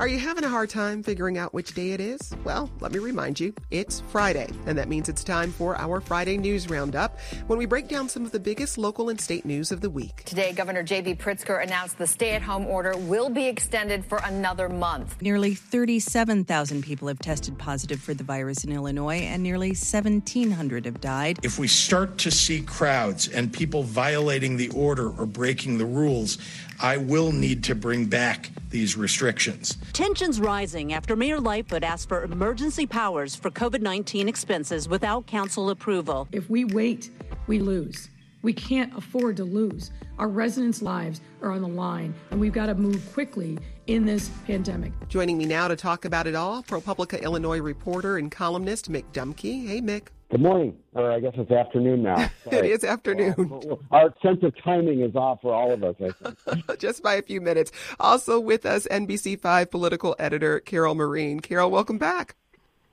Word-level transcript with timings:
Are 0.00 0.08
you 0.08 0.18
having 0.18 0.42
a 0.42 0.48
hard 0.48 0.70
time 0.70 1.04
figuring 1.04 1.38
out 1.38 1.54
which 1.54 1.72
day 1.72 1.92
it 1.92 2.00
is? 2.00 2.34
Well, 2.42 2.68
let 2.80 2.90
me 2.90 2.98
remind 2.98 3.38
you, 3.38 3.54
it's 3.70 4.00
Friday, 4.08 4.48
and 4.66 4.76
that 4.76 4.88
means 4.88 5.08
it's 5.08 5.22
time 5.22 5.52
for 5.52 5.76
our 5.76 6.00
Friday 6.00 6.36
News 6.36 6.68
Roundup 6.68 7.16
when 7.46 7.60
we 7.60 7.64
break 7.64 7.86
down 7.86 8.08
some 8.08 8.24
of 8.24 8.32
the 8.32 8.40
biggest 8.40 8.76
local 8.76 9.08
and 9.08 9.20
state 9.20 9.44
news 9.44 9.70
of 9.70 9.82
the 9.82 9.88
week. 9.88 10.24
Today, 10.24 10.52
Governor 10.52 10.82
J.B. 10.82 11.14
Pritzker 11.14 11.62
announced 11.62 11.96
the 11.96 12.08
stay 12.08 12.32
at 12.32 12.42
home 12.42 12.66
order 12.66 12.96
will 12.96 13.30
be 13.30 13.46
extended 13.46 14.04
for 14.04 14.20
another 14.24 14.68
month. 14.68 15.22
Nearly 15.22 15.54
37,000 15.54 16.82
people 16.82 17.06
have 17.06 17.20
tested 17.20 17.56
positive 17.56 18.00
for 18.00 18.14
the 18.14 18.24
virus 18.24 18.64
in 18.64 18.72
Illinois, 18.72 19.18
and 19.18 19.44
nearly 19.44 19.68
1,700 19.68 20.86
have 20.86 21.00
died. 21.00 21.38
If 21.44 21.60
we 21.60 21.68
start 21.68 22.18
to 22.18 22.32
see 22.32 22.62
crowds 22.62 23.28
and 23.28 23.52
people 23.52 23.84
violating 23.84 24.56
the 24.56 24.70
order 24.70 25.10
or 25.10 25.24
breaking 25.24 25.78
the 25.78 25.86
rules, 25.86 26.38
I 26.80 26.96
will 26.96 27.30
need 27.30 27.62
to 27.64 27.76
bring 27.76 28.06
back 28.06 28.50
these 28.74 28.96
restrictions. 28.96 29.78
Tensions 29.92 30.40
rising 30.40 30.94
after 30.94 31.14
Mayor 31.14 31.38
Lightfoot 31.38 31.84
asked 31.84 32.08
for 32.08 32.24
emergency 32.24 32.86
powers 32.86 33.36
for 33.36 33.48
COVID 33.48 33.80
19 33.80 34.28
expenses 34.28 34.88
without 34.88 35.28
council 35.28 35.70
approval. 35.70 36.26
If 36.32 36.50
we 36.50 36.64
wait, 36.64 37.08
we 37.46 37.60
lose. 37.60 38.10
We 38.42 38.52
can't 38.52 38.92
afford 38.98 39.36
to 39.36 39.44
lose. 39.44 39.92
Our 40.18 40.26
residents' 40.26 40.82
lives 40.82 41.20
are 41.40 41.52
on 41.52 41.62
the 41.62 41.68
line, 41.68 42.14
and 42.32 42.40
we've 42.40 42.52
got 42.52 42.66
to 42.66 42.74
move 42.74 43.00
quickly 43.12 43.58
in 43.86 44.04
this 44.04 44.28
pandemic. 44.44 44.92
Joining 45.08 45.38
me 45.38 45.46
now 45.46 45.68
to 45.68 45.76
talk 45.76 46.04
about 46.04 46.26
it 46.26 46.34
all, 46.34 46.64
ProPublica 46.64 47.22
Illinois 47.22 47.60
reporter 47.60 48.16
and 48.16 48.28
columnist 48.28 48.90
Mick 48.90 49.04
Dumke. 49.12 49.68
Hey, 49.68 49.80
Mick. 49.80 50.08
Good 50.34 50.42
morning, 50.42 50.76
or 50.94 51.12
I 51.12 51.20
guess 51.20 51.34
it's 51.36 51.52
afternoon 51.52 52.02
now. 52.02 52.28
it 52.50 52.64
is 52.64 52.82
afternoon. 52.82 53.52
Uh, 53.70 53.76
our 53.92 54.12
sense 54.20 54.42
of 54.42 54.52
timing 54.64 55.00
is 55.00 55.14
off 55.14 55.40
for 55.42 55.54
all 55.54 55.72
of 55.72 55.84
us, 55.84 55.94
I 56.00 56.10
think. 56.10 56.78
Just 56.80 57.04
by 57.04 57.14
a 57.14 57.22
few 57.22 57.40
minutes. 57.40 57.70
Also 58.00 58.40
with 58.40 58.66
us, 58.66 58.88
NBC5 58.90 59.70
political 59.70 60.16
editor 60.18 60.58
Carol 60.58 60.96
Marin. 60.96 61.38
Carol, 61.38 61.70
welcome 61.70 61.98
back. 61.98 62.34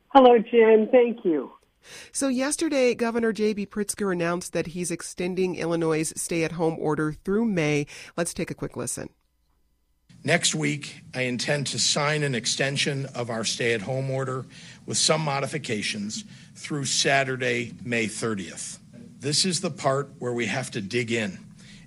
Hello, 0.09 0.38
Jen. 0.38 0.88
Thank 0.92 1.25
you. 1.25 1.52
So, 2.12 2.28
yesterday, 2.28 2.94
Governor 2.94 3.34
J.B. 3.34 3.66
Pritzker 3.66 4.14
announced 4.14 4.53
that 4.53 4.67
he's 4.67 4.92
extending 4.92 5.56
Illinois' 5.56 6.14
stay 6.16 6.44
at 6.44 6.52
home 6.52 6.75
order 6.78 7.12
through 7.12 7.45
May. 7.45 7.88
Let's 8.16 8.36
take 8.36 8.52
a 8.52 8.53
quick 8.53 8.78
listen. 8.78 9.09
Next 10.23 10.53
week, 10.53 11.02
I 11.16 11.22
intend 11.22 11.66
to 11.67 11.80
sign 11.80 12.22
an 12.22 12.36
extension 12.36 13.08
of 13.16 13.31
our 13.31 13.44
stay 13.44 13.73
at 13.73 13.81
home 13.81 14.12
order 14.12 14.45
with 14.86 15.00
some 15.00 15.22
modifications 15.22 16.23
through 16.55 16.85
Saturday, 16.85 17.73
May 17.83 18.07
30th. 18.07 18.80
This 19.19 19.45
is 19.45 19.61
the 19.61 19.71
part 19.71 20.11
where 20.19 20.33
we 20.33 20.47
have 20.47 20.71
to 20.71 20.81
dig 20.81 21.11
in 21.11 21.38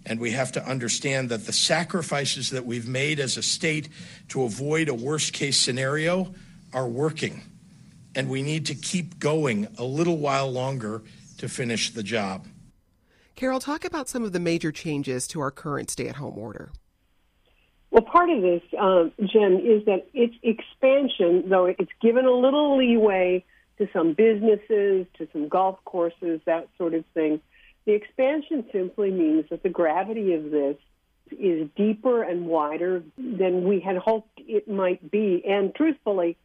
and 0.07 0.21
we 0.21 0.33
have 0.33 0.53
to 0.53 0.65
understand 0.65 1.31
that 1.31 1.47
the 1.47 1.53
sacrifices 1.53 2.51
that 2.51 2.67
we've 2.67 2.89
made 2.89 3.19
as 3.19 3.37
a 3.37 3.43
state 3.43 3.89
to 4.29 4.43
avoid 4.43 4.89
a 4.89 4.95
worst 4.95 5.33
case 5.33 5.57
scenario 5.57 6.35
are 6.73 6.89
working. 6.89 7.43
And 8.15 8.29
we 8.29 8.43
need 8.43 8.67
to 8.67 8.75
keep 8.75 9.19
going 9.19 9.67
a 9.79 9.85
little 9.85 10.19
while 10.19 10.51
longer 10.51 11.03
to 11.39 11.49
finish 11.49 11.91
the 11.91 12.03
job. 12.03 12.47
Carol, 13.35 13.61
talk 13.61 13.85
about 13.85 14.09
some 14.09 14.23
of 14.23 14.33
the 14.33 14.41
major 14.41 14.71
changes 14.71 15.27
to 15.29 15.41
our 15.41 15.51
current 15.51 15.91
stay 15.91 16.07
at 16.07 16.17
home 16.17 16.39
order. 16.39 16.71
Well, 17.91 18.03
part 18.03 18.31
of 18.31 18.43
this, 18.43 18.63
um, 18.79 19.13
Jen, 19.21 19.61
is 19.65 19.85
that 19.87 20.07
its 20.15 20.35
expansion, 20.43 21.49
though 21.49 21.67
it's 21.67 21.93
given 22.01 22.25
a 22.27 22.33
little 22.33 22.77
leeway 22.77 23.45
to 23.79 23.89
some 23.93 24.13
businesses, 24.13 25.07
to 25.19 25.29
some 25.33 25.49
golf 25.49 25.79
courses, 25.85 26.41
that 26.47 26.69
sort 26.79 26.95
of 26.95 27.05
thing. 27.15 27.41
The 27.87 27.93
expansion 27.93 28.65
simply 28.73 29.11
means 29.11 29.47
that 29.51 29.63
the 29.63 29.69
gravity 29.69 30.35
of 30.35 30.51
this 30.51 30.77
is 31.31 31.69
deeper 31.77 32.23
and 32.23 32.47
wider 32.47 33.03
than 33.19 33.65
we 33.65 33.81
had 33.81 33.97
hoped 33.97 34.39
it 34.39 34.69
might 34.69 35.11
be. 35.11 35.43
And 35.47 35.75
truthfully, 35.75 36.37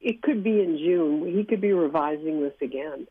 it 0.00 0.22
could 0.22 0.44
be 0.44 0.60
in 0.60 0.78
June. 0.78 1.34
He 1.36 1.44
could 1.44 1.60
be 1.60 1.72
revising 1.72 2.42
this 2.42 2.54
again. 2.60 3.06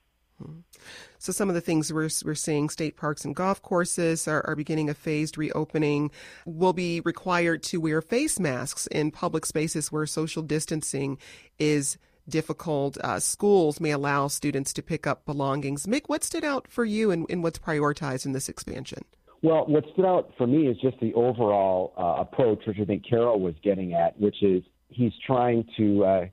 So 1.17 1.31
some 1.31 1.49
of 1.49 1.55
the 1.55 1.61
things 1.61 1.91
we're, 1.91 2.09
we're 2.23 2.35
seeing, 2.35 2.69
state 2.69 2.97
parks 2.97 3.25
and 3.25 3.35
golf 3.35 3.61
courses 3.61 4.27
are, 4.27 4.45
are 4.45 4.55
beginning 4.55 4.89
a 4.89 4.93
phased 4.93 5.37
reopening. 5.37 6.11
Will 6.45 6.73
be 6.73 7.01
required 7.01 7.63
to 7.63 7.79
wear 7.79 8.01
face 8.01 8.39
masks 8.39 8.85
in 8.87 9.11
public 9.11 9.45
spaces 9.45 9.91
where 9.91 10.05
social 10.05 10.43
distancing 10.43 11.17
is 11.57 11.97
difficult. 12.27 12.97
Uh, 12.97 13.19
schools 13.19 13.79
may 13.79 13.91
allow 13.91 14.27
students 14.27 14.73
to 14.73 14.81
pick 14.81 15.05
up 15.07 15.25
belongings. 15.25 15.85
Mick, 15.85 16.03
what 16.07 16.23
stood 16.23 16.43
out 16.43 16.67
for 16.69 16.85
you 16.85 17.11
and, 17.11 17.43
what's 17.43 17.59
prioritized 17.59 18.25
in 18.25 18.31
this 18.31 18.49
expansion? 18.49 19.03
Well, 19.41 19.65
what 19.67 19.83
stood 19.93 20.05
out 20.05 20.31
for 20.37 20.47
me 20.47 20.67
is 20.67 20.77
just 20.77 20.99
the 20.99 21.13
overall 21.13 21.93
uh, 21.97 22.21
approach, 22.21 22.65
which 22.65 22.77
I 22.81 22.85
think 22.85 23.07
Carol 23.07 23.39
was 23.39 23.53
getting 23.63 23.93
at, 23.93 24.19
which 24.19 24.41
is 24.41 24.63
he's 24.89 25.11
trying 25.25 25.67
to 25.77 26.03
uh, 26.03 26.25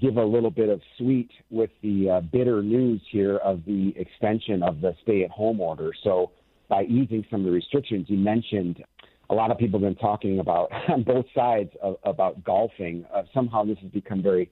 give 0.00 0.16
a 0.16 0.24
little 0.24 0.50
bit 0.50 0.68
of 0.68 0.80
sweet 0.96 1.30
with 1.50 1.70
the 1.82 2.10
uh, 2.10 2.20
bitter 2.20 2.62
news 2.62 3.02
here 3.10 3.36
of 3.38 3.64
the 3.66 3.92
extension 3.96 4.62
of 4.62 4.80
the 4.80 4.94
stay 5.02 5.24
at 5.24 5.30
home 5.30 5.60
order. 5.60 5.92
So, 6.02 6.30
by 6.68 6.84
easing 6.84 7.24
some 7.30 7.40
of 7.40 7.46
the 7.46 7.52
restrictions, 7.52 8.06
you 8.08 8.16
mentioned 8.16 8.82
a 9.30 9.34
lot 9.34 9.50
of 9.50 9.58
people 9.58 9.78
have 9.78 9.88
been 9.88 10.00
talking 10.00 10.38
about 10.38 10.70
on 10.88 11.02
both 11.02 11.26
sides 11.34 11.70
of, 11.82 11.96
about 12.04 12.42
golfing. 12.44 13.04
Uh, 13.14 13.22
somehow, 13.34 13.64
this 13.64 13.78
has 13.82 13.90
become 13.90 14.22
very 14.22 14.50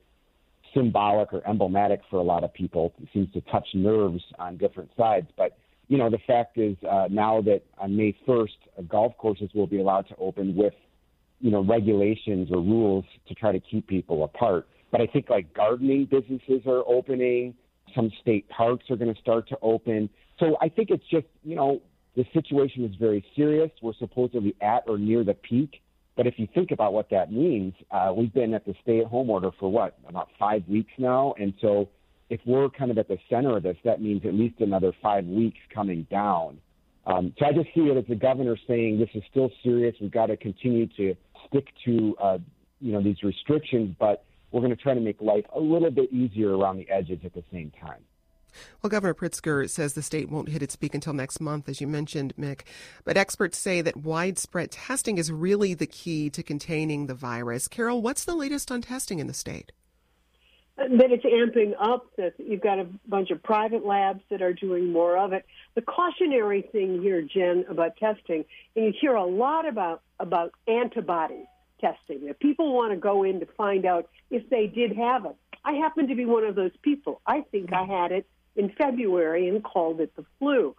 symbolic 0.75 1.33
or 1.33 1.47
emblematic 1.47 2.00
for 2.10 2.16
a 2.16 2.22
lot 2.22 2.44
of 2.44 2.53
people. 2.53 2.93
It 3.03 3.09
seems 3.12 3.33
to 3.33 3.41
touch 3.43 3.66
nerves 3.75 4.22
on 4.38 4.56
different 4.56 4.91
sides. 4.97 5.28
But, 5.37 5.56
you 5.88 5.99
know, 5.99 6.10
the 6.10 6.19
fact 6.27 6.59
is 6.59 6.77
uh, 6.88 7.09
now 7.10 7.41
that 7.43 7.62
on 7.78 7.97
May 7.97 8.16
1st, 8.27 8.49
uh, 8.78 8.83
golf 8.83 9.16
courses 9.19 9.50
will 9.55 9.66
be 9.66 9.81
allowed 9.81 10.09
to 10.09 10.16
open 10.16 10.56
with, 10.56 10.75
you 11.41 11.50
know, 11.50 11.65
regulations 11.65 12.49
or 12.50 12.59
rules 12.59 13.05
to 13.28 13.34
try 13.34 13.53
to 13.53 13.60
keep 13.60 13.87
people 13.87 14.25
apart. 14.25 14.66
But 14.91 15.00
I 15.00 15.06
think 15.06 15.31
like 15.31 15.53
gardening 15.55 16.06
businesses 16.10 16.62
are 16.66 16.83
opening, 16.87 17.54
some 17.94 18.10
state 18.21 18.49
parks 18.49 18.84
are 18.91 18.97
going 18.97 19.12
to 19.12 19.21
start 19.21 19.49
to 19.49 19.59
open. 19.62 20.09
So 20.39 20.56
I 20.60 20.69
think 20.69 20.91
it's 20.91 21.06
just, 21.10 21.27
you 21.43 21.56
know, 21.56 21.81
the 22.16 22.25
situation 22.33 22.84
is 22.84 22.94
very 22.97 23.25
serious. 23.34 23.71
We're 23.81 23.94
supposedly 23.99 24.54
at 24.60 24.84
or 24.87 24.99
near 24.99 25.25
the 25.25 25.34
peak. 25.34 25.83
But 26.17 26.27
if 26.27 26.39
you 26.39 26.47
think 26.55 26.71
about 26.71 26.93
what 26.93 27.09
that 27.11 27.33
means, 27.33 27.75
uh, 27.91 28.12
we've 28.15 28.33
been 28.33 28.53
at 28.55 28.67
the 28.67 28.75
stay 28.83 29.00
at 29.00 29.06
home 29.06 29.31
order 29.31 29.50
for 29.59 29.71
what, 29.71 29.97
about 30.06 30.28
five 30.39 30.62
weeks 30.69 30.93
now? 30.99 31.34
And 31.39 31.55
so 31.61 31.89
if 32.28 32.41
we're 32.47 32.69
kind 32.69 32.91
of 32.91 32.99
at 32.99 33.09
the 33.09 33.19
center 33.31 33.56
of 33.56 33.62
this, 33.62 33.77
that 33.84 34.00
means 34.00 34.22
at 34.25 34.34
least 34.34 34.61
another 34.61 34.93
five 35.03 35.25
weeks 35.25 35.59
coming 35.75 36.06
down. 36.11 36.59
Um, 37.06 37.33
so 37.39 37.47
I 37.47 37.53
just 37.53 37.69
see 37.75 37.83
it 37.83 37.97
as 37.97 38.05
the 38.09 38.15
governor 38.15 38.56
saying 38.69 38.99
this 38.99 39.09
is 39.15 39.22
still 39.31 39.51
serious. 39.62 39.97
We've 40.01 40.11
got 40.11 40.27
to 40.27 40.37
continue 40.37 40.87
to 40.99 41.15
stick 41.49 41.67
to, 41.84 42.17
uh, 42.22 42.39
you 42.81 42.93
know, 42.93 43.03
these 43.03 43.22
restrictions, 43.22 43.97
but 43.99 44.25
we're 44.51 44.61
going 44.61 44.71
to 44.71 44.83
try 44.83 44.95
to 44.95 45.01
make 45.01 45.21
life 45.21 45.45
a 45.55 45.61
little 45.61 45.91
bit 45.91 46.12
easier 46.12 46.56
around 46.56 46.77
the 46.77 46.89
edges 46.91 47.19
at 47.25 47.34
the 47.34 47.43
same 47.51 47.72
time. 47.81 48.03
Well, 48.83 48.91
Governor 48.91 49.15
Pritzker 49.15 49.69
says 49.69 49.95
the 49.95 50.03
state 50.03 50.31
won't 50.31 50.49
hit 50.49 50.63
its 50.63 50.77
peak 50.77 50.95
until 50.95 51.13
next 51.13 51.41
month, 51.41 51.69
as 51.69 51.81
you 51.81 51.87
mentioned, 51.87 52.35
Mick. 52.39 52.63
But 53.05 53.17
experts 53.17 53.59
say 53.59 53.81
that 53.81 53.97
widespread 53.97 54.71
testing 54.71 55.19
is 55.19 55.33
really 55.33 55.75
the 55.75 55.87
key 55.87 56.31
to 56.31 56.43
containing 56.43 57.07
the 57.07 57.15
virus. 57.15 57.69
Carol, 57.69 58.03
what's 58.03 58.25
the 58.25 58.35
latest 58.35 58.71
on 58.71 58.83
testing 58.83 59.19
in 59.19 59.27
the 59.27 59.35
state? 59.35 59.73
Uh, 60.79 60.85
that 60.97 61.13
it's 61.13 61.25
amping 61.25 61.75
up, 61.79 62.07
that 62.17 62.33
you've 62.39 62.63
got 62.63 62.78
a 62.78 62.87
bunch 63.07 63.31
of 63.31 63.43
private 63.43 63.84
labs 63.84 64.22
that 64.31 64.41
are 64.41 64.55
doing 64.55 64.91
more 64.91 65.19
of 65.19 65.34
it. 65.34 65.45
The 65.75 65.83
cautionary 65.83 66.63
thing 66.63 67.03
here, 67.03 67.21
Jen, 67.21 67.66
about 67.69 67.97
testing, 67.98 68.45
and 68.75 68.87
you 68.87 68.93
hear 68.98 69.15
a 69.15 69.25
lot 69.25 69.69
about, 69.69 70.01
about 70.19 70.53
antibody 70.66 71.45
testing, 71.78 72.27
that 72.27 72.41
people 72.41 72.72
want 72.72 72.93
to 72.93 72.97
go 72.97 73.22
in 73.22 73.41
to 73.41 73.47
find 73.47 73.84
out 73.84 74.09
if 74.31 74.48
they 74.48 74.66
did 74.66 74.97
have 74.97 75.27
it. 75.27 75.37
I 75.63 75.72
happen 75.72 76.09
to 76.09 76.15
be 76.15 76.25
one 76.25 76.45
of 76.45 76.55
those 76.55 76.72
people. 76.81 77.21
I 77.27 77.43
think 77.43 77.72
I 77.72 77.84
had 77.84 78.10
it 78.10 78.27
in 78.57 78.71
February 78.71 79.49
and 79.49 79.63
called 79.63 80.01
it 80.01 80.15
the 80.16 80.25
flu. 80.39 80.75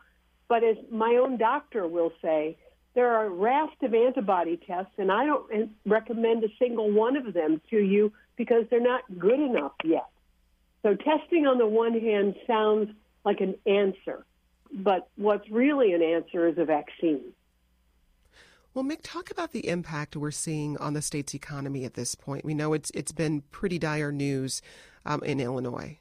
But 0.48 0.64
as 0.64 0.78
my 0.92 1.20
own 1.22 1.38
doctor 1.38 1.88
will 1.88 2.12
say, 2.22 2.58
there 2.94 3.12
are 3.12 3.25
a 3.25 3.30
raft 3.30 3.81
of 3.81 3.94
antibody 3.94 4.58
tests, 4.58 4.94
and 4.98 5.12
I 5.12 5.25
don't 5.25 5.72
recommend 5.86 6.44
a 6.44 6.50
single 6.60 6.92
one 6.92 7.18
of 7.18 7.34
them 7.34 7.60
to 7.72 7.78
you 7.78 8.14
because 8.36 8.66
they're 8.70 8.80
not 8.80 9.02
good 9.18 9.40
enough 9.40 9.74
yet. 9.84 10.08
So, 10.84 10.96
testing 10.96 11.48
on 11.48 11.58
the 11.58 11.66
one 11.66 12.00
hand 12.00 12.36
sounds 12.46 12.90
like 13.25 13.40
an 13.40 13.56
answer, 13.66 14.26
but 14.72 15.08
what's 15.16 15.50
really 15.50 15.94
an 15.94 16.04
answer 16.04 16.48
is 16.48 16.58
a 16.58 16.66
vaccine. 16.66 17.34
Well, 18.74 18.84
Mick, 18.84 19.00
talk 19.02 19.31
about 19.31 19.52
the 19.52 19.68
impact 19.68 20.16
we're 20.16 20.31
seeing 20.31 20.78
on 20.78 20.94
the 20.94 21.02
state's 21.02 21.34
economy 21.34 21.86
at 21.86 21.94
this 21.94 22.16
point. 22.16 22.44
We 22.44 22.54
know 22.54 22.74
it's 22.74 22.92
it's 22.94 23.12
been 23.12 23.42
pretty 23.50 23.80
dire 23.80 24.12
news 24.12 24.62
um, 25.06 25.24
in 25.24 25.40
Illinois. 25.40 26.00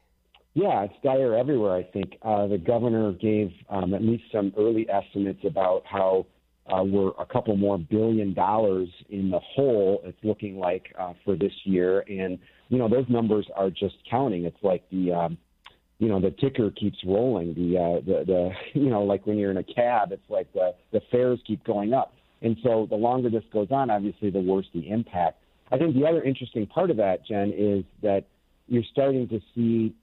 Yeah, 0.54 0.82
it's 0.84 0.94
dire 1.02 1.34
everywhere. 1.34 1.74
I 1.74 1.82
think 1.82 2.18
uh, 2.22 2.46
the 2.46 2.58
governor 2.58 3.12
gave 3.12 3.52
um, 3.70 3.94
at 3.94 4.02
least 4.02 4.24
some 4.30 4.52
early 4.58 4.86
estimates 4.90 5.40
about 5.44 5.82
how 5.86 6.26
uh, 6.70 6.82
we're 6.84 7.12
a 7.18 7.26
couple 7.26 7.56
more 7.56 7.78
billion 7.78 8.34
dollars 8.34 8.88
in 9.08 9.30
the 9.30 9.40
hole. 9.40 10.02
It's 10.04 10.18
looking 10.22 10.58
like 10.58 10.94
uh, 10.98 11.14
for 11.24 11.36
this 11.36 11.52
year, 11.64 12.00
and 12.00 12.38
you 12.68 12.78
know 12.78 12.88
those 12.88 13.06
numbers 13.08 13.46
are 13.56 13.70
just 13.70 13.96
counting. 14.08 14.44
It's 14.44 14.62
like 14.62 14.88
the 14.90 15.12
um, 15.12 15.38
you 15.98 16.08
know 16.08 16.20
the 16.20 16.30
ticker 16.32 16.70
keeps 16.70 16.98
rolling. 17.04 17.54
The 17.54 17.78
uh, 17.78 18.00
the 18.04 18.24
the 18.26 18.50
you 18.78 18.90
know 18.90 19.02
like 19.02 19.26
when 19.26 19.38
you're 19.38 19.50
in 19.50 19.56
a 19.56 19.64
cab, 19.64 20.12
it's 20.12 20.28
like 20.28 20.52
the 20.52 20.74
the 20.92 21.00
fares 21.10 21.40
keep 21.46 21.64
going 21.64 21.94
up. 21.94 22.12
And 22.42 22.56
so 22.62 22.86
the 22.90 22.96
longer 22.96 23.30
this 23.30 23.44
goes 23.52 23.68
on, 23.70 23.88
obviously 23.88 24.28
the 24.28 24.40
worse 24.40 24.66
the 24.74 24.90
impact. 24.90 25.38
I 25.70 25.78
think 25.78 25.94
the 25.94 26.04
other 26.06 26.22
interesting 26.22 26.66
part 26.66 26.90
of 26.90 26.96
that, 26.98 27.24
Jen, 27.24 27.52
is 27.56 27.84
that 28.02 28.24
you're 28.66 28.82
starting 28.90 29.28
to 29.28 29.40
see 29.54 29.94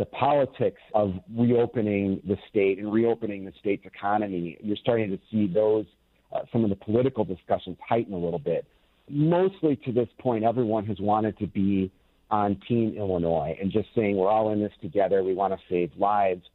the 0.00 0.06
politics 0.06 0.80
of 0.94 1.12
reopening 1.36 2.22
the 2.26 2.38
state 2.48 2.78
and 2.78 2.90
reopening 2.90 3.44
the 3.44 3.52
state's 3.60 3.84
economy. 3.84 4.56
You're 4.62 4.78
starting 4.78 5.10
to 5.10 5.18
see 5.30 5.46
those 5.46 5.84
uh, 6.32 6.40
some 6.50 6.64
of 6.64 6.70
the 6.70 6.76
political 6.76 7.22
discussions 7.22 7.76
heighten 7.86 8.14
a 8.14 8.18
little 8.18 8.38
bit. 8.38 8.64
Mostly 9.10 9.76
to 9.84 9.92
this 9.92 10.08
point, 10.18 10.42
everyone 10.42 10.86
has 10.86 10.98
wanted 11.00 11.36
to 11.38 11.46
be 11.46 11.92
on 12.30 12.58
Team 12.66 12.94
Illinois 12.96 13.58
and 13.60 13.70
just 13.70 13.88
saying 13.94 14.16
we're 14.16 14.30
all 14.30 14.52
in 14.52 14.60
this 14.60 14.72
together. 14.80 15.22
We 15.22 15.34
want 15.34 15.52
to 15.52 15.58
save 15.68 15.90
lives. 15.98 16.46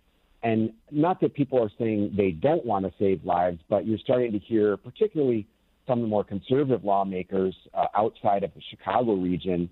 And 0.41 0.73
not 0.89 1.21
that 1.21 1.35
people 1.35 1.61
are 1.61 1.69
saying 1.77 2.15
they 2.17 2.31
don't 2.31 2.65
want 2.65 2.85
to 2.85 2.93
save 2.97 3.23
lives, 3.23 3.59
but 3.69 3.85
you're 3.85 3.99
starting 3.99 4.31
to 4.31 4.39
hear, 4.39 4.75
particularly 4.75 5.45
some 5.85 5.99
of 5.99 6.03
the 6.03 6.07
more 6.07 6.23
conservative 6.23 6.83
lawmakers 6.83 7.53
uh, 7.75 7.85
outside 7.95 8.43
of 8.43 8.51
the 8.55 8.61
Chicago 8.71 9.13
region, 9.13 9.69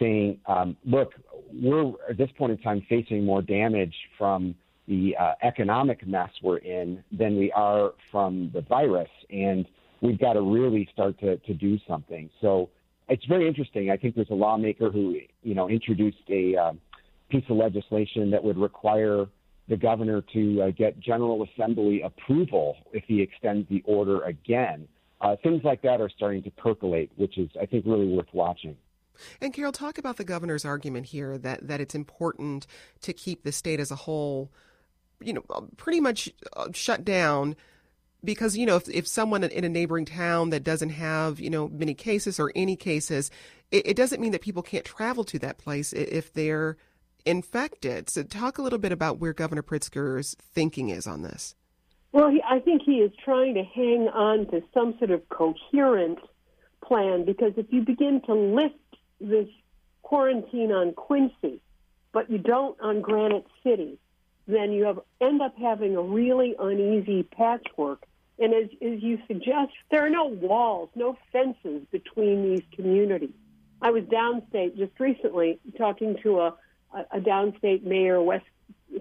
saying, 0.00 0.38
um, 0.46 0.76
look, 0.84 1.12
we're 1.52 1.92
at 2.08 2.16
this 2.16 2.30
point 2.38 2.52
in 2.52 2.58
time 2.58 2.84
facing 2.88 3.24
more 3.24 3.42
damage 3.42 3.94
from 4.18 4.54
the 4.88 5.14
uh, 5.18 5.32
economic 5.42 6.06
mess 6.06 6.30
we're 6.42 6.58
in 6.58 7.02
than 7.16 7.36
we 7.36 7.52
are 7.52 7.92
from 8.10 8.50
the 8.52 8.62
virus. 8.62 9.08
And 9.30 9.66
we've 10.00 10.18
got 10.18 10.34
to 10.34 10.42
really 10.42 10.88
start 10.92 11.18
to, 11.20 11.36
to 11.38 11.54
do 11.54 11.78
something. 11.88 12.28
So 12.40 12.70
it's 13.08 13.24
very 13.26 13.46
interesting. 13.46 13.90
I 13.90 13.96
think 13.96 14.14
there's 14.14 14.30
a 14.30 14.34
lawmaker 14.34 14.90
who, 14.90 15.16
you 15.42 15.54
know, 15.54 15.68
introduced 15.68 16.18
a 16.28 16.56
uh, 16.56 16.72
piece 17.30 17.44
of 17.48 17.56
legislation 17.56 18.30
that 18.30 18.42
would 18.42 18.58
require 18.58 19.26
the 19.68 19.76
governor 19.76 20.22
to 20.32 20.62
uh, 20.62 20.70
get 20.70 20.98
General 20.98 21.46
Assembly 21.54 22.02
approval 22.02 22.76
if 22.92 23.04
he 23.06 23.22
extends 23.22 23.68
the 23.68 23.82
order 23.86 24.22
again. 24.24 24.88
Uh, 25.20 25.36
things 25.42 25.62
like 25.64 25.80
that 25.82 26.00
are 26.00 26.10
starting 26.16 26.42
to 26.42 26.50
percolate, 26.50 27.10
which 27.16 27.38
is, 27.38 27.48
I 27.60 27.66
think, 27.66 27.84
really 27.86 28.08
worth 28.08 28.26
watching. 28.32 28.76
And 29.40 29.52
Carol, 29.52 29.72
talk 29.72 29.98
about 29.98 30.16
the 30.16 30.24
governor's 30.24 30.64
argument 30.64 31.06
here 31.06 31.38
that, 31.38 31.66
that 31.66 31.80
it's 31.80 31.94
important 31.94 32.66
to 33.02 33.12
keep 33.12 33.44
the 33.44 33.52
state 33.52 33.80
as 33.80 33.90
a 33.90 33.96
whole, 33.96 34.50
you 35.20 35.32
know, 35.32 35.42
pretty 35.76 36.00
much 36.00 36.30
uh, 36.56 36.68
shut 36.72 37.04
down 37.04 37.56
because 38.24 38.56
you 38.56 38.64
know 38.64 38.76
if, 38.76 38.88
if 38.88 39.08
someone 39.08 39.42
in 39.42 39.64
a 39.64 39.68
neighboring 39.68 40.04
town 40.04 40.50
that 40.50 40.62
doesn't 40.62 40.90
have 40.90 41.40
you 41.40 41.50
know 41.50 41.66
many 41.66 41.92
cases 41.92 42.38
or 42.38 42.52
any 42.54 42.76
cases 42.76 43.32
it, 43.72 43.84
it 43.88 43.96
doesn't 43.96 44.20
mean 44.20 44.30
that 44.30 44.42
people 44.42 44.62
can't 44.62 44.84
travel 44.84 45.24
to 45.24 45.40
that 45.40 45.58
place 45.58 45.92
if 45.92 46.32
they're 46.32 46.76
infected. 47.24 48.10
So, 48.10 48.22
talk 48.22 48.58
a 48.58 48.62
little 48.62 48.78
bit 48.78 48.92
about 48.92 49.18
where 49.18 49.32
Governor 49.32 49.62
Pritzker's 49.62 50.36
thinking 50.40 50.90
is 50.90 51.06
on 51.06 51.22
this. 51.22 51.54
Well, 52.12 52.30
he, 52.30 52.42
I 52.48 52.60
think 52.60 52.82
he 52.82 52.96
is 52.96 53.10
trying 53.24 53.54
to 53.54 53.64
hang 53.64 54.08
on 54.08 54.46
to 54.50 54.62
some 54.74 54.94
sort 54.98 55.10
of 55.10 55.26
coherent 55.30 56.18
plan 56.84 57.24
because 57.24 57.52
if 57.56 57.66
you 57.70 57.80
begin 57.82 58.20
to 58.26 58.34
lift 58.34 58.74
this 59.22 59.48
quarantine 60.02 60.72
on 60.72 60.92
Quincy, 60.92 61.60
but 62.12 62.30
you 62.30 62.38
don't 62.38 62.78
on 62.80 63.00
Granite 63.00 63.46
City, 63.62 63.98
then 64.46 64.72
you 64.72 64.84
have 64.84 65.00
end 65.20 65.40
up 65.40 65.56
having 65.56 65.96
a 65.96 66.02
really 66.02 66.54
uneasy 66.58 67.22
patchwork. 67.22 68.04
And 68.38 68.52
as, 68.54 68.70
as 68.82 69.02
you 69.02 69.18
suggest, 69.28 69.72
there 69.90 70.04
are 70.04 70.10
no 70.10 70.26
walls, 70.26 70.90
no 70.94 71.16
fences 71.32 71.86
between 71.90 72.42
these 72.42 72.62
communities. 72.74 73.34
I 73.80 73.90
was 73.90 74.04
downstate 74.04 74.76
just 74.76 74.98
recently 74.98 75.58
talking 75.76 76.16
to 76.22 76.40
a 76.40 76.54
a, 76.94 77.20
downstate 77.20 77.84
mayor, 77.84 78.20
west 78.20 78.44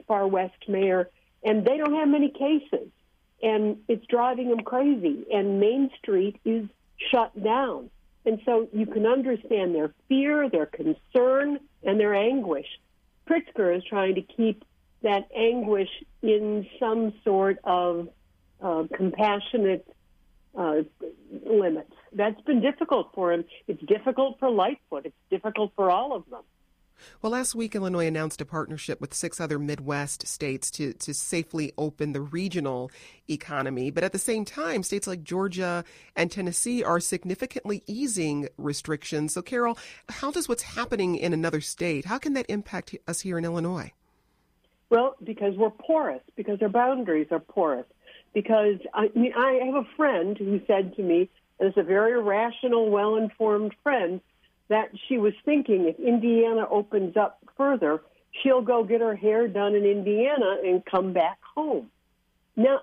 far 0.08 0.28
west 0.28 0.68
mayor, 0.68 1.10
and 1.44 1.66
they 1.66 1.78
don't 1.78 1.94
have 1.94 2.08
many 2.08 2.30
cases, 2.30 2.88
and 3.42 3.78
it's 3.88 4.06
driving 4.08 4.50
them 4.50 4.62
crazy. 4.62 5.26
And 5.34 5.60
Main 5.60 5.90
Street 5.98 6.40
is 6.46 6.68
shut 7.12 7.32
down, 7.42 7.90
and 8.26 8.40
so 8.46 8.68
you 8.74 8.86
can 8.86 9.06
understand 9.06 9.74
their 9.74 9.94
fear, 10.08 10.50
their 10.50 10.66
concern, 10.66 11.60
and 11.84 12.00
their 12.00 12.14
anguish. 12.14 12.68
Pritzker 13.28 13.76
is 13.76 13.84
trying 13.84 14.16
to 14.16 14.22
keep 14.22 14.64
that 15.02 15.28
anguish 15.36 15.90
in 16.22 16.68
some 16.80 17.14
sort 17.24 17.58
of 17.64 18.10
uh, 18.62 18.84
compassionate 18.96 19.88
uh, 20.56 20.84
limits. 21.46 21.92
That's 22.14 22.40
been 22.42 22.62
difficult 22.62 23.12
for 23.16 23.34
him. 23.34 23.46
It's 23.68 23.82
difficult 23.84 24.38
for 24.40 24.50
Lightfoot. 24.52 25.06
It's 25.06 25.16
difficult 25.30 25.72
for 25.76 25.90
all 25.90 26.16
of 26.16 26.30
them. 26.30 26.44
Well, 27.22 27.32
last 27.32 27.56
week, 27.56 27.76
Illinois 27.76 28.08
announced 28.08 28.42
a 28.42 28.46
partnership 28.46 29.02
with 29.02 29.14
six 29.14 29.40
other 29.40 29.60
Midwest 29.60 30.28
states 30.28 30.72
to, 30.72 30.94
to 30.94 31.14
safely 31.14 31.74
open 31.78 32.14
the 32.14 32.22
regional 32.22 32.92
economy. 33.30 33.92
But 33.92 34.04
at 34.04 34.12
the 34.12 34.20
same 34.20 34.46
time, 34.46 34.84
states 34.84 35.08
like 35.08 35.24
Georgia 35.24 35.84
and 36.16 36.32
Tennessee 36.32 36.84
are 36.84 37.00
significantly 37.00 37.84
easing 37.88 38.48
restrictions. 38.58 39.34
So, 39.34 39.42
Carol, 39.42 39.78
how 40.10 40.32
does 40.32 40.50
what's 40.50 40.64
happening 40.64 41.16
in 41.16 41.34
another 41.34 41.62
state, 41.62 42.06
how 42.06 42.18
can 42.18 42.34
that 42.34 42.46
impact 42.50 42.96
us 43.08 43.22
here 43.22 43.38
in 43.38 43.46
Illinois? 43.46 43.92
Well, 44.90 45.16
because 45.24 45.56
we're 45.56 45.70
porous, 45.70 46.22
because 46.36 46.62
our 46.62 46.70
boundaries 46.70 47.28
are 47.32 47.40
porous. 47.40 47.86
Because 48.34 48.78
I, 48.94 49.10
mean, 49.16 49.34
I 49.36 49.60
have 49.66 49.76
a 49.76 49.88
friend 49.96 50.38
who 50.38 50.62
said 50.68 50.96
to 50.96 51.02
me, 51.02 51.30
and 51.60 51.70
it's 51.70 51.78
a 51.78 51.84
very 51.84 52.22
rational, 52.22 52.90
well 52.90 53.16
informed 53.16 53.74
friend, 53.84 54.22
that 54.72 54.90
she 55.10 55.18
was 55.18 55.34
thinking 55.44 55.86
if 55.86 56.00
Indiana 56.00 56.66
opens 56.70 57.18
up 57.18 57.40
further, 57.58 58.02
she'll 58.42 58.62
go 58.62 58.86
get 58.86 59.02
her 59.02 59.18
hair 59.18 59.50
done 59.50 59.76
in 59.76 59.84
Indiana 59.84 60.60
and 60.64 60.84
come 60.86 61.12
back 61.12 61.40
home. 61.56 61.92
Now, 62.56 62.80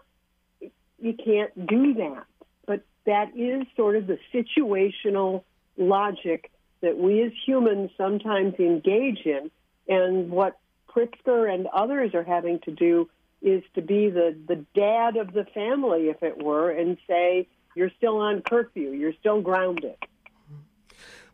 you 0.61 1.15
can't 1.15 1.67
do 1.67 1.95
that, 1.95 2.25
but 2.67 2.83
that 3.07 3.35
is 3.35 3.67
sort 3.75 3.97
of 3.97 4.07
the 4.07 4.19
situational 4.35 5.45
logic 5.79 6.51
that 6.83 6.99
we 6.99 7.23
as 7.23 7.33
humans 7.47 7.91
sometimes 7.97 8.57
engage 8.59 9.25
in. 9.25 9.51
And 9.89 10.31
what 10.31 10.59
Pritzker 10.95 11.51
and 11.51 11.69
others 11.69 12.15
are 12.15 12.23
having 12.23 12.59
to 12.67 12.71
do 12.71 13.09
is 13.41 13.63
to 13.77 13.81
be 13.81 14.11
the, 14.11 14.37
the 14.47 14.63
dad 14.75 15.17
of 15.17 15.33
the 15.33 15.47
family, 15.55 16.11
if 16.11 16.23
it 16.23 16.37
were, 16.43 16.71
and 16.71 16.99
say, 17.09 17.49
you're 17.75 17.93
still 17.97 18.19
on 18.19 18.43
curfew, 18.43 18.91
you're 18.91 19.15
still 19.21 19.41
grounded. 19.41 19.97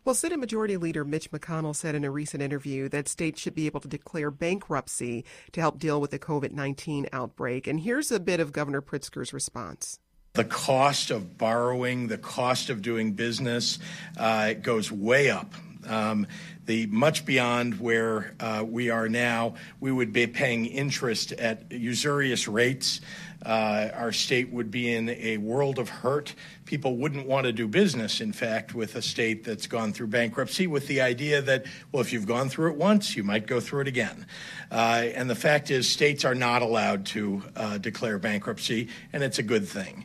Well, 0.05 0.13
Senate 0.13 0.37
Majority 0.37 0.77
Leader 0.77 1.03
Mitch 1.03 1.31
McConnell 1.31 1.75
said 1.75 1.95
in 1.95 2.03
a 2.03 2.11
recent 2.11 2.43
interview 2.43 2.87
that 2.89 3.07
states 3.07 3.41
should 3.41 3.55
be 3.55 3.65
able 3.65 3.79
to 3.79 3.87
declare 3.87 4.29
bankruptcy 4.29 5.25
to 5.51 5.59
help 5.59 5.79
deal 5.79 5.99
with 5.99 6.11
the 6.11 6.19
COVID 6.19 6.51
19 6.51 7.07
outbreak. 7.11 7.65
And 7.65 7.79
here's 7.79 8.11
a 8.11 8.19
bit 8.19 8.39
of 8.39 8.51
Governor 8.51 8.83
Pritzker's 8.83 9.33
response. 9.33 9.97
The 10.33 10.43
cost 10.43 11.09
of 11.09 11.39
borrowing, 11.39 12.05
the 12.05 12.19
cost 12.19 12.69
of 12.69 12.83
doing 12.83 13.13
business 13.13 13.79
uh, 14.15 14.53
goes 14.53 14.91
way 14.91 15.31
up. 15.31 15.55
Um, 15.87 16.27
the 16.65 16.87
much 16.87 17.25
beyond 17.25 17.79
where 17.79 18.33
uh, 18.39 18.65
we 18.67 18.89
are 18.89 19.07
now, 19.07 19.55
we 19.79 19.91
would 19.91 20.11
be 20.11 20.27
paying 20.27 20.65
interest 20.65 21.31
at 21.33 21.71
usurious 21.71 22.47
rates. 22.47 23.01
Uh, 23.45 23.89
our 23.93 24.11
state 24.11 24.51
would 24.51 24.71
be 24.71 24.91
in 24.91 25.09
a 25.09 25.37
world 25.37 25.77
of 25.77 25.87
hurt. 25.87 26.33
People 26.65 26.97
wouldn't 26.97 27.27
want 27.27 27.45
to 27.45 27.53
do 27.53 27.67
business, 27.67 28.19
in 28.19 28.33
fact, 28.33 28.73
with 28.73 28.95
a 28.95 29.01
state 29.01 29.43
that's 29.43 29.67
gone 29.67 29.93
through 29.93 30.07
bankruptcy 30.07 30.65
with 30.65 30.87
the 30.87 31.01
idea 31.01 31.41
that, 31.43 31.65
well, 31.91 32.01
if 32.01 32.11
you've 32.11 32.25
gone 32.25 32.49
through 32.49 32.71
it 32.71 32.77
once, 32.77 33.15
you 33.15 33.23
might 33.23 33.45
go 33.45 33.59
through 33.59 33.81
it 33.81 33.87
again. 33.87 34.25
Uh, 34.71 35.05
and 35.13 35.29
the 35.29 35.35
fact 35.35 35.69
is, 35.69 35.87
states 35.87 36.25
are 36.25 36.33
not 36.33 36.63
allowed 36.63 37.05
to 37.05 37.43
uh, 37.55 37.77
declare 37.77 38.17
bankruptcy, 38.17 38.87
and 39.13 39.21
it's 39.21 39.37
a 39.37 39.43
good 39.43 39.67
thing. 39.67 40.03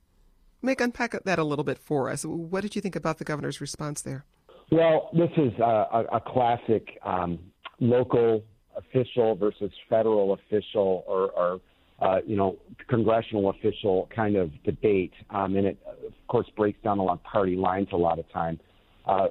Mick, 0.62 0.82
unpack 0.82 1.16
that 1.24 1.38
a 1.38 1.44
little 1.44 1.64
bit 1.64 1.78
for 1.78 2.10
us. 2.10 2.26
What 2.26 2.60
did 2.60 2.76
you 2.76 2.82
think 2.82 2.94
about 2.94 3.16
the 3.16 3.24
governor's 3.24 3.62
response 3.62 4.02
there? 4.02 4.26
Well, 4.70 5.10
this 5.12 5.30
is 5.36 5.52
a, 5.58 5.62
a 5.62 6.04
a 6.14 6.20
classic 6.20 6.98
um, 7.04 7.38
local 7.80 8.42
official 8.76 9.34
versus 9.34 9.70
federal 9.88 10.34
official 10.34 11.04
or, 11.06 11.30
or 11.30 11.60
uh, 12.00 12.18
you 12.26 12.36
know, 12.36 12.56
congressional 12.88 13.50
official 13.50 14.08
kind 14.14 14.36
of 14.36 14.50
debate, 14.64 15.12
um, 15.30 15.56
and 15.56 15.66
it 15.66 15.78
of 15.86 16.12
course 16.28 16.46
breaks 16.56 16.78
down 16.82 16.98
along 16.98 17.18
party 17.18 17.56
lines 17.56 17.88
a 17.92 17.96
lot 17.96 18.18
of 18.18 18.30
time. 18.32 18.58
Uh, 19.06 19.26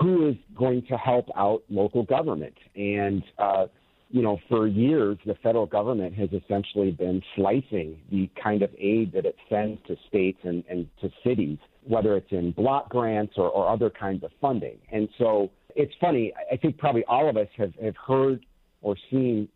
who 0.00 0.28
is 0.28 0.36
going 0.56 0.82
to 0.86 0.96
help 0.96 1.26
out 1.36 1.62
local 1.68 2.02
government? 2.04 2.54
And 2.74 3.22
uh, 3.38 3.66
you 4.10 4.22
know, 4.22 4.38
for 4.48 4.66
years, 4.66 5.18
the 5.26 5.34
federal 5.42 5.66
government 5.66 6.14
has 6.14 6.28
essentially 6.32 6.92
been 6.92 7.22
slicing 7.34 7.98
the 8.10 8.30
kind 8.42 8.62
of 8.62 8.70
aid 8.78 9.12
that 9.12 9.26
it 9.26 9.36
sends 9.48 9.80
to 9.88 9.96
states 10.08 10.38
and, 10.44 10.62
and 10.68 10.88
to 11.00 11.10
cities, 11.24 11.58
whether 11.84 12.16
it's 12.16 12.30
in 12.30 12.52
block 12.52 12.88
grants 12.88 13.34
or, 13.36 13.50
or 13.50 13.68
other 13.68 13.90
kinds 13.90 14.22
of 14.22 14.30
funding. 14.40 14.78
And 14.92 15.08
so 15.18 15.50
it's 15.74 15.92
funny, 16.00 16.32
I 16.50 16.56
think 16.56 16.78
probably 16.78 17.04
all 17.08 17.28
of 17.28 17.36
us 17.36 17.48
have, 17.56 17.74
have 17.82 17.96
heard 17.96 18.46
or 18.80 18.96
seen 19.10 19.48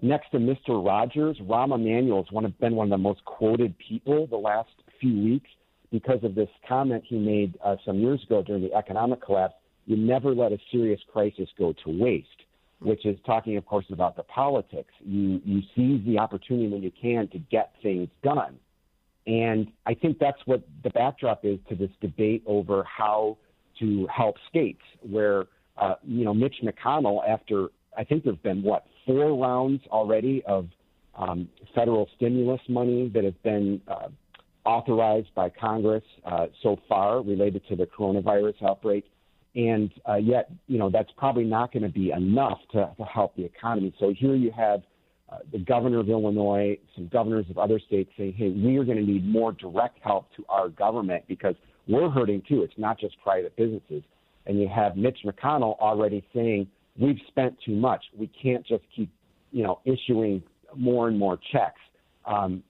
next 0.00 0.30
to 0.30 0.38
Mr. 0.38 0.84
Rogers, 0.84 1.36
Rahm 1.42 1.74
Emanuel 1.74 2.22
has 2.24 2.32
one 2.32 2.44
of, 2.44 2.58
been 2.60 2.76
one 2.76 2.86
of 2.86 2.90
the 2.90 3.02
most 3.02 3.24
quoted 3.24 3.74
people 3.78 4.26
the 4.28 4.36
last 4.36 4.70
few 5.00 5.24
weeks 5.24 5.50
because 5.90 6.22
of 6.22 6.36
this 6.36 6.48
comment 6.68 7.02
he 7.06 7.18
made 7.18 7.58
uh, 7.64 7.74
some 7.84 7.98
years 7.98 8.22
ago 8.22 8.42
during 8.42 8.62
the 8.62 8.72
economic 8.72 9.20
collapse. 9.20 9.54
You 9.86 9.96
never 9.96 10.32
let 10.32 10.52
a 10.52 10.58
serious 10.70 11.00
crisis 11.12 11.48
go 11.58 11.74
to 11.84 11.90
waste 11.90 12.28
which 12.80 13.04
is 13.06 13.18
talking, 13.24 13.56
of 13.56 13.66
course, 13.66 13.84
about 13.90 14.16
the 14.16 14.22
politics. 14.24 14.92
You 15.00 15.40
you 15.44 15.62
seize 15.74 16.04
the 16.06 16.18
opportunity 16.18 16.68
when 16.68 16.82
you 16.82 16.92
can 17.00 17.28
to 17.28 17.38
get 17.38 17.74
things 17.82 18.08
done, 18.22 18.58
and 19.26 19.70
I 19.86 19.94
think 19.94 20.18
that's 20.18 20.40
what 20.46 20.62
the 20.82 20.90
backdrop 20.90 21.44
is 21.44 21.58
to 21.68 21.74
this 21.74 21.90
debate 22.00 22.42
over 22.46 22.84
how 22.84 23.36
to 23.78 24.06
help 24.14 24.36
states. 24.48 24.82
Where 25.02 25.46
uh, 25.76 25.94
you 26.02 26.24
know 26.24 26.34
Mitch 26.34 26.56
McConnell, 26.62 27.26
after 27.28 27.68
I 27.96 28.04
think 28.04 28.24
there've 28.24 28.42
been 28.42 28.62
what 28.62 28.86
four 29.06 29.36
rounds 29.36 29.82
already 29.90 30.42
of 30.46 30.68
um, 31.16 31.48
federal 31.74 32.08
stimulus 32.16 32.60
money 32.68 33.10
that 33.14 33.24
have 33.24 33.42
been 33.42 33.80
uh, 33.88 34.08
authorized 34.64 35.28
by 35.34 35.50
Congress 35.50 36.04
uh, 36.24 36.46
so 36.62 36.78
far 36.88 37.22
related 37.22 37.62
to 37.68 37.76
the 37.76 37.86
coronavirus 37.86 38.62
outbreak 38.62 39.09
and 39.54 39.90
uh, 40.08 40.16
yet, 40.16 40.50
you 40.68 40.78
know, 40.78 40.90
that's 40.90 41.10
probably 41.16 41.44
not 41.44 41.72
going 41.72 41.82
to 41.82 41.88
be 41.88 42.12
enough 42.12 42.58
to, 42.72 42.90
to 42.96 43.04
help 43.04 43.34
the 43.36 43.44
economy. 43.44 43.92
So 43.98 44.14
here 44.16 44.34
you 44.34 44.52
have 44.56 44.82
uh, 45.30 45.38
the 45.52 45.58
governor 45.58 46.00
of 46.00 46.08
Illinois, 46.08 46.78
some 46.94 47.08
governors 47.08 47.46
of 47.50 47.58
other 47.58 47.80
states 47.80 48.10
saying, 48.16 48.34
hey, 48.34 48.50
we 48.50 48.76
are 48.78 48.84
going 48.84 48.98
to 48.98 49.04
need 49.04 49.26
more 49.26 49.52
direct 49.52 49.98
help 50.02 50.26
to 50.36 50.44
our 50.48 50.68
government 50.68 51.24
because 51.28 51.54
we're 51.88 52.10
hurting 52.10 52.42
too. 52.48 52.62
It's 52.62 52.74
not 52.76 52.98
just 52.98 53.20
private 53.22 53.54
businesses. 53.56 54.02
And 54.46 54.60
you 54.60 54.68
have 54.68 54.96
Mitch 54.96 55.18
McConnell 55.24 55.78
already 55.78 56.24
saying, 56.34 56.66
we've 56.98 57.18
spent 57.28 57.56
too 57.64 57.74
much. 57.74 58.02
We 58.16 58.28
can't 58.28 58.64
just 58.66 58.84
keep, 58.94 59.10
you 59.52 59.62
know, 59.62 59.80
issuing 59.84 60.42
more 60.76 61.08
and 61.08 61.18
more 61.18 61.38
checks. 61.52 61.80
Um, 62.24 62.62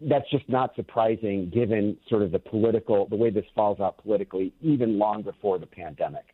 that's 0.00 0.28
just 0.30 0.48
not 0.48 0.74
surprising 0.76 1.50
given 1.52 1.96
sort 2.08 2.22
of 2.22 2.32
the 2.32 2.38
political, 2.38 3.06
the 3.08 3.16
way 3.16 3.30
this 3.30 3.44
falls 3.54 3.80
out 3.80 3.98
politically, 3.98 4.52
even 4.60 4.98
long 4.98 5.22
before 5.22 5.58
the 5.58 5.66
pandemic. 5.66 6.24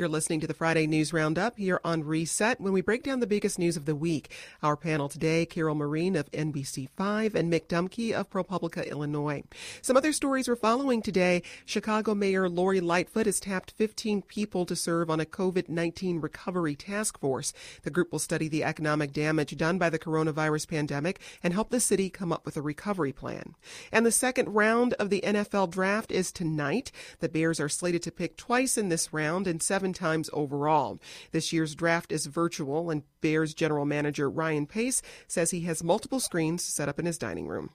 You're 0.00 0.08
listening 0.08 0.40
to 0.40 0.46
the 0.46 0.54
Friday 0.54 0.86
News 0.86 1.12
Roundup 1.12 1.58
here 1.58 1.78
on 1.84 2.04
Reset 2.04 2.58
when 2.58 2.72
we 2.72 2.80
break 2.80 3.02
down 3.02 3.20
the 3.20 3.26
biggest 3.26 3.58
news 3.58 3.76
of 3.76 3.84
the 3.84 3.94
week. 3.94 4.32
Our 4.62 4.74
panel 4.74 5.10
today, 5.10 5.44
Carol 5.44 5.74
Marin 5.74 6.16
of 6.16 6.30
NBC5 6.30 7.34
and 7.34 7.52
Mick 7.52 7.66
Dumke 7.66 8.14
of 8.14 8.30
ProPublica, 8.30 8.90
Illinois. 8.90 9.42
Some 9.82 9.98
other 9.98 10.14
stories 10.14 10.48
we're 10.48 10.56
following 10.56 11.02
today. 11.02 11.42
Chicago 11.66 12.14
Mayor 12.14 12.48
Lori 12.48 12.80
Lightfoot 12.80 13.26
has 13.26 13.40
tapped 13.40 13.72
15 13.72 14.22
people 14.22 14.64
to 14.64 14.74
serve 14.74 15.10
on 15.10 15.20
a 15.20 15.26
COVID-19 15.26 16.22
recovery 16.22 16.76
task 16.76 17.20
force. 17.20 17.52
The 17.82 17.90
group 17.90 18.10
will 18.10 18.18
study 18.18 18.48
the 18.48 18.64
economic 18.64 19.12
damage 19.12 19.54
done 19.58 19.76
by 19.76 19.90
the 19.90 19.98
coronavirus 19.98 20.66
pandemic 20.66 21.20
and 21.42 21.52
help 21.52 21.68
the 21.68 21.78
city 21.78 22.08
come 22.08 22.32
up 22.32 22.46
with 22.46 22.56
a 22.56 22.62
recovery 22.62 23.12
plan. 23.12 23.54
And 23.92 24.06
the 24.06 24.12
second 24.12 24.54
round 24.54 24.94
of 24.94 25.10
the 25.10 25.20
NFL 25.20 25.68
draft 25.68 26.10
is 26.10 26.32
tonight. 26.32 26.90
The 27.18 27.28
Bears 27.28 27.60
are 27.60 27.68
slated 27.68 28.02
to 28.04 28.10
pick 28.10 28.38
twice 28.38 28.78
in 28.78 28.88
this 28.88 29.12
round 29.12 29.46
and 29.46 29.62
seven 29.62 29.89
seven 29.90 30.08
times 30.10 30.30
overall. 30.32 30.98
This 31.32 31.52
year's 31.52 31.74
draft 31.74 32.12
is 32.12 32.26
virtual, 32.26 32.90
and 32.90 33.02
Bears 33.20 33.54
general 33.54 33.84
manager 33.84 34.30
Ryan 34.30 34.66
Pace 34.66 35.02
says 35.26 35.50
he 35.50 35.62
has 35.62 35.82
multiple 35.82 36.20
screens 36.20 36.62
set 36.62 36.88
up 36.88 36.98
in 36.98 37.06
his 37.06 37.18
dining 37.18 37.48
room. 37.48 37.70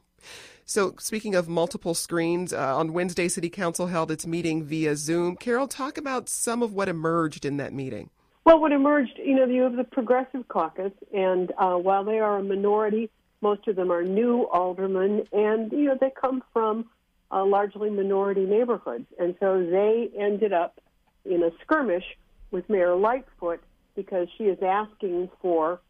So, 0.65 0.95
speaking 0.97 1.35
of 1.35 1.47
multiple 1.47 1.93
screens, 1.93 2.51
uh, 2.51 2.77
on 2.77 2.93
Wednesday, 2.93 3.27
City 3.27 3.49
Council 3.49 3.87
held 3.87 4.09
its 4.11 4.25
meeting 4.25 4.63
via 4.63 4.95
Zoom. 4.95 5.35
Carol, 5.35 5.67
talk 5.67 5.97
about 5.97 6.29
some 6.29 6.63
of 6.63 6.73
what 6.73 6.87
emerged 6.87 7.45
in 7.45 7.57
that 7.57 7.73
meeting. 7.73 8.09
Well, 8.45 8.59
what 8.59 8.71
emerged, 8.71 9.17
you 9.17 9.35
know, 9.35 9.45
you 9.45 9.63
have 9.63 9.75
the 9.75 9.83
Progressive 9.83 10.47
Caucus, 10.47 10.93
and 11.13 11.51
uh, 11.57 11.75
while 11.75 12.03
they 12.03 12.19
are 12.19 12.37
a 12.37 12.43
minority, 12.43 13.09
most 13.41 13.67
of 13.67 13.75
them 13.75 13.91
are 13.91 14.03
new 14.03 14.47
aldermen, 14.47 15.27
and, 15.31 15.71
you 15.71 15.85
know, 15.85 15.97
they 15.99 16.11
come 16.19 16.43
from 16.53 16.85
uh, 17.31 17.45
largely 17.45 17.89
minority 17.89 18.45
neighborhoods. 18.45 19.05
And 19.19 19.35
so 19.39 19.63
they 19.63 20.09
ended 20.17 20.53
up 20.53 20.79
in 21.25 21.43
a 21.43 21.51
skirmish 21.61 22.05
with 22.51 22.69
Mayor 22.69 22.95
Lightfoot 22.95 23.61
because 23.95 24.27
she 24.37 24.45
is 24.45 24.57
asking 24.61 25.29
for 25.41 25.81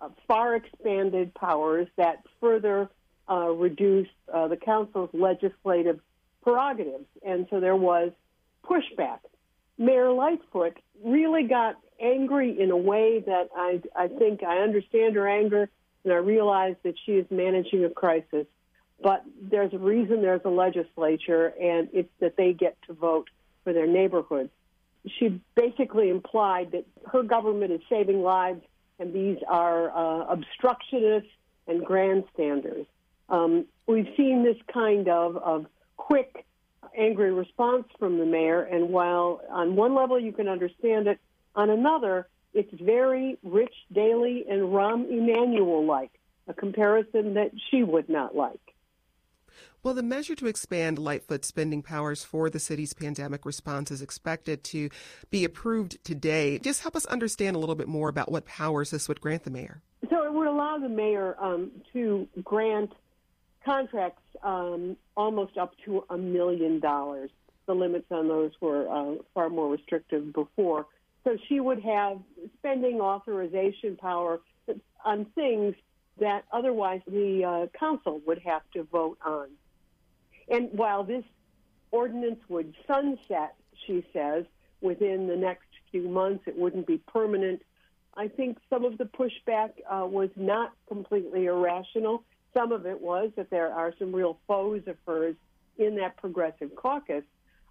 uh, 0.00 0.08
far 0.26 0.54
expanded 0.54 1.34
powers 1.34 1.88
that 1.96 2.22
further 2.40 2.88
uh, 3.30 3.48
reduce 3.50 4.08
uh, 4.32 4.48
the 4.48 4.56
council's 4.56 5.10
legislative 5.12 6.00
prerogatives. 6.42 7.06
And 7.24 7.46
so 7.50 7.60
there 7.60 7.76
was 7.76 8.12
pushback. 8.64 9.20
Mayor 9.78 10.12
Lightfoot 10.12 10.78
really 11.02 11.44
got 11.44 11.76
angry 12.00 12.60
in 12.60 12.70
a 12.70 12.76
way 12.76 13.20
that 13.20 13.48
I, 13.56 13.80
I 13.96 14.08
think 14.08 14.42
I 14.42 14.58
understand 14.58 15.16
her 15.16 15.28
anger 15.28 15.68
and 16.04 16.12
I 16.12 16.16
realize 16.16 16.76
that 16.82 16.94
she 17.04 17.12
is 17.12 17.26
managing 17.30 17.84
a 17.84 17.90
crisis. 17.90 18.46
But 19.02 19.24
there's 19.40 19.72
a 19.72 19.78
reason 19.78 20.22
there's 20.22 20.44
a 20.44 20.50
legislature, 20.50 21.52
and 21.60 21.88
it's 21.92 22.10
that 22.20 22.36
they 22.36 22.52
get 22.52 22.76
to 22.86 22.92
vote 22.92 23.28
for 23.64 23.72
their 23.72 23.86
neighborhoods 23.86 24.50
she 25.06 25.40
basically 25.54 26.08
implied 26.08 26.72
that 26.72 26.84
her 27.10 27.22
government 27.22 27.72
is 27.72 27.80
saving 27.88 28.22
lives 28.22 28.62
and 28.98 29.12
these 29.12 29.38
are 29.48 29.90
uh, 29.90 30.26
obstructionists 30.26 31.30
and 31.66 31.84
grandstanders. 31.84 32.86
Um, 33.28 33.66
we've 33.86 34.08
seen 34.16 34.44
this 34.44 34.56
kind 34.72 35.08
of, 35.08 35.36
of 35.36 35.66
quick, 35.96 36.44
angry 36.96 37.32
response 37.32 37.86
from 37.98 38.18
the 38.18 38.26
mayor, 38.26 38.62
and 38.62 38.90
while 38.90 39.40
on 39.50 39.76
one 39.76 39.94
level 39.94 40.18
you 40.20 40.32
can 40.32 40.48
understand 40.48 41.06
it, 41.08 41.18
on 41.56 41.70
another, 41.70 42.28
it's 42.52 42.72
very 42.80 43.38
Rich 43.42 43.74
Daley 43.92 44.44
and 44.48 44.62
Rahm 44.62 45.10
Emanuel 45.10 45.84
like, 45.84 46.10
a 46.46 46.54
comparison 46.54 47.34
that 47.34 47.52
she 47.70 47.82
would 47.82 48.08
not 48.08 48.36
like. 48.36 48.60
Well, 49.84 49.92
the 49.92 50.02
measure 50.02 50.34
to 50.36 50.46
expand 50.46 50.98
Lightfoot 50.98 51.44
spending 51.44 51.82
powers 51.82 52.24
for 52.24 52.48
the 52.48 52.58
city's 52.58 52.94
pandemic 52.94 53.44
response 53.44 53.90
is 53.90 54.00
expected 54.00 54.64
to 54.64 54.88
be 55.28 55.44
approved 55.44 56.02
today. 56.04 56.58
Just 56.58 56.80
help 56.80 56.96
us 56.96 57.04
understand 57.04 57.54
a 57.54 57.58
little 57.58 57.74
bit 57.74 57.86
more 57.86 58.08
about 58.08 58.32
what 58.32 58.46
powers 58.46 58.90
this 58.90 59.08
would 59.08 59.20
grant 59.20 59.44
the 59.44 59.50
mayor. 59.50 59.82
So 60.08 60.24
it 60.24 60.32
would 60.32 60.46
allow 60.46 60.78
the 60.78 60.88
mayor 60.88 61.36
um, 61.38 61.70
to 61.92 62.26
grant 62.42 62.92
contracts 63.62 64.22
um, 64.42 64.96
almost 65.18 65.58
up 65.58 65.74
to 65.84 66.02
a 66.08 66.16
million 66.16 66.80
dollars. 66.80 67.28
The 67.66 67.74
limits 67.74 68.06
on 68.10 68.26
those 68.26 68.52
were 68.62 68.88
uh, 68.88 69.16
far 69.34 69.50
more 69.50 69.70
restrictive 69.70 70.32
before. 70.32 70.86
So 71.24 71.36
she 71.46 71.60
would 71.60 71.82
have 71.82 72.20
spending 72.56 73.02
authorization 73.02 73.96
power 73.96 74.40
on 75.04 75.26
things 75.34 75.74
that 76.20 76.44
otherwise 76.50 77.02
the 77.06 77.44
uh, 77.44 77.78
council 77.78 78.22
would 78.26 78.38
have 78.38 78.62
to 78.72 78.84
vote 78.84 79.18
on. 79.22 79.48
And 80.48 80.70
while 80.72 81.04
this 81.04 81.24
ordinance 81.90 82.40
would 82.48 82.74
sunset, 82.86 83.54
she 83.86 84.04
says, 84.12 84.44
within 84.80 85.26
the 85.26 85.36
next 85.36 85.66
few 85.90 86.08
months, 86.08 86.44
it 86.46 86.58
wouldn't 86.58 86.86
be 86.86 86.98
permanent. 86.98 87.62
I 88.16 88.28
think 88.28 88.58
some 88.70 88.84
of 88.84 88.98
the 88.98 89.04
pushback 89.04 89.70
uh, 89.90 90.06
was 90.06 90.30
not 90.36 90.72
completely 90.88 91.46
irrational. 91.46 92.22
Some 92.52 92.72
of 92.72 92.86
it 92.86 93.00
was 93.00 93.30
that 93.36 93.50
there 93.50 93.72
are 93.72 93.92
some 93.98 94.14
real 94.14 94.38
foes 94.46 94.82
of 94.86 94.96
hers 95.06 95.36
in 95.78 95.96
that 95.96 96.16
progressive 96.16 96.74
caucus. 96.76 97.24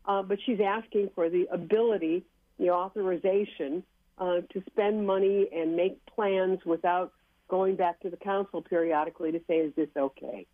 Uh, 0.06 0.22
but 0.22 0.38
she's 0.46 0.60
asking 0.60 1.10
for 1.16 1.30
the 1.30 1.48
ability, 1.52 2.24
the 2.60 2.70
authorization 2.72 3.84
uh, 4.18 4.42
to 4.52 4.62
spend 4.68 5.08
money 5.08 5.48
and 5.54 5.76
make 5.76 6.06
plans 6.06 6.60
without 6.66 7.14
going 7.48 7.76
back 7.76 8.00
to 8.02 8.10
the 8.10 8.18
council 8.18 8.62
periodically 8.62 9.32
to 9.32 9.42
say, 9.48 9.58
is 9.58 9.74
this 9.76 9.90
okay? 9.96 10.46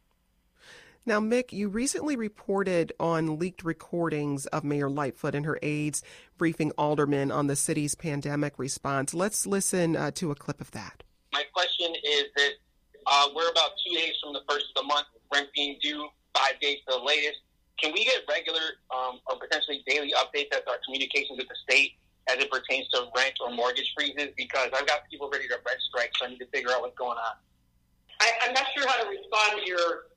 Now, 1.06 1.20
Mick, 1.20 1.52
you 1.52 1.70
recently 1.70 2.16
reported 2.16 2.94
on 3.00 3.40
leaked 3.40 3.64
recordings 3.64 4.46
of 4.48 4.64
Mayor 4.64 4.90
Lightfoot 4.90 5.34
and 5.34 5.46
her 5.46 5.58
aides 5.62 6.04
briefing 6.38 6.72
aldermen 6.78 7.32
on 7.32 7.48
the 7.48 7.56
city's 7.56 7.96
pandemic 7.96 8.60
response. 8.60 9.14
Let's 9.14 9.48
listen 9.48 9.96
uh, 9.96 10.12
to 10.12 10.32
a 10.32 10.36
clip 10.36 10.62
of 10.62 10.72
that. 10.72 11.04
My 11.32 11.44
question 11.54 11.96
is 12.04 12.26
that 12.36 12.52
uh, 13.08 13.28
we're 13.36 13.50
about 13.50 13.72
two 13.86 13.96
days 13.96 14.14
from 14.22 14.34
the 14.34 14.42
first 14.48 14.68
of 14.76 14.84
the 14.84 14.88
month, 14.88 15.08
rent 15.34 15.48
being 15.56 15.78
due, 15.82 16.08
five 16.36 16.60
days 16.62 16.78
to 16.88 16.98
the 16.98 17.04
latest. 17.04 17.40
Can 17.82 17.94
we 17.94 18.04
get 18.04 18.22
regular 18.30 18.62
um, 18.94 19.20
or 19.28 19.38
potentially 19.40 19.84
daily 19.88 20.14
updates 20.18 20.54
as 20.54 20.62
our 20.68 20.78
communications 20.86 21.40
with 21.40 21.48
the 21.48 21.56
state 21.64 21.94
as 22.28 22.38
it 22.38 22.52
pertains 22.52 22.88
to 22.90 23.08
rent 23.16 23.34
or 23.42 23.52
mortgage 23.56 23.94
freezes? 23.96 24.30
Because 24.36 24.70
I've 24.76 24.86
got 24.86 25.10
people 25.10 25.30
ready 25.32 25.48
to 25.48 25.56
rent 25.66 25.80
strike, 25.90 26.12
so 26.20 26.26
I 26.26 26.30
need 26.30 26.40
to 26.40 26.48
figure 26.48 26.72
out 26.72 26.82
what's 26.82 26.98
going 26.98 27.18
on. 27.18 27.36
I, 28.20 28.32
I'm 28.44 28.54
not 28.54 28.66
sure 28.76 28.86
how 28.86 29.02
to 29.02 29.10
respond 29.10 29.62
to 29.64 29.66
your 29.66 30.09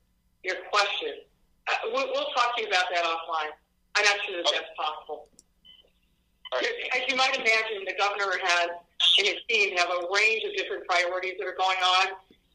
your 0.43 0.55
question. 0.71 1.23
Uh, 1.67 1.73
we'll, 1.91 2.07
we'll, 2.11 2.27
talk 2.35 2.55
to 2.57 2.61
you 2.61 2.67
about 2.67 2.85
that 2.93 3.03
offline. 3.03 3.55
I'm 3.95 4.03
not 4.03 4.17
sure 4.27 4.37
that 4.37 4.47
okay. 4.47 4.59
that's 4.59 4.73
possible. 4.75 5.27
Right. 6.53 6.67
As 6.95 7.01
you 7.07 7.15
might 7.15 7.35
imagine, 7.35 7.87
the 7.87 7.95
governor 7.97 8.31
has 8.43 8.69
and 9.17 9.27
his 9.27 9.37
team 9.49 9.77
have 9.77 9.89
a 9.89 10.07
range 10.13 10.43
of 10.43 10.55
different 10.55 10.85
priorities 10.87 11.35
that 11.39 11.47
are 11.47 11.57
going 11.57 11.77
on, 11.77 12.07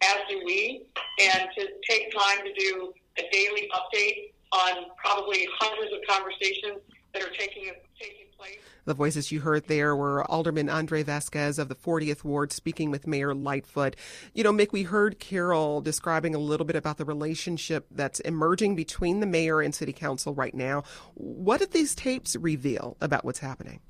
as 0.02 0.18
do 0.28 0.40
we. 0.44 0.86
And 1.20 1.48
to 1.56 1.68
take 1.88 2.12
time 2.12 2.44
to 2.44 2.52
do 2.54 2.92
a 3.18 3.22
daily 3.32 3.70
update 3.74 4.32
on 4.52 4.86
probably 4.96 5.48
hundreds 5.58 5.92
of 5.92 6.00
conversations 6.08 6.80
that 7.12 7.22
are 7.22 7.30
taking 7.30 7.70
taking 7.98 8.26
place. 8.36 8.58
The 8.84 8.94
voices 8.94 9.30
you 9.30 9.40
heard 9.40 9.66
there 9.66 9.94
were 9.94 10.24
Alderman 10.30 10.70
Andre 10.70 11.02
Vasquez 11.02 11.58
of 11.58 11.68
the 11.68 11.74
40th 11.74 12.24
Ward 12.24 12.52
speaking 12.52 12.90
with 12.90 13.06
Mayor 13.06 13.34
Lightfoot. 13.34 13.96
You 14.32 14.44
know, 14.44 14.52
Mick, 14.52 14.72
we 14.72 14.84
heard 14.84 15.18
Carol 15.18 15.80
describing 15.80 16.34
a 16.34 16.38
little 16.38 16.64
bit 16.64 16.76
about 16.76 16.96
the 16.96 17.04
relationship 17.04 17.86
that's 17.90 18.20
emerging 18.20 18.76
between 18.76 19.20
the 19.20 19.26
mayor 19.26 19.60
and 19.60 19.74
city 19.74 19.92
council 19.92 20.34
right 20.34 20.54
now. 20.54 20.84
What 21.14 21.60
did 21.60 21.72
these 21.72 21.94
tapes 21.94 22.36
reveal 22.36 22.96
about 23.00 23.24
what's 23.24 23.40
happening? 23.40 23.80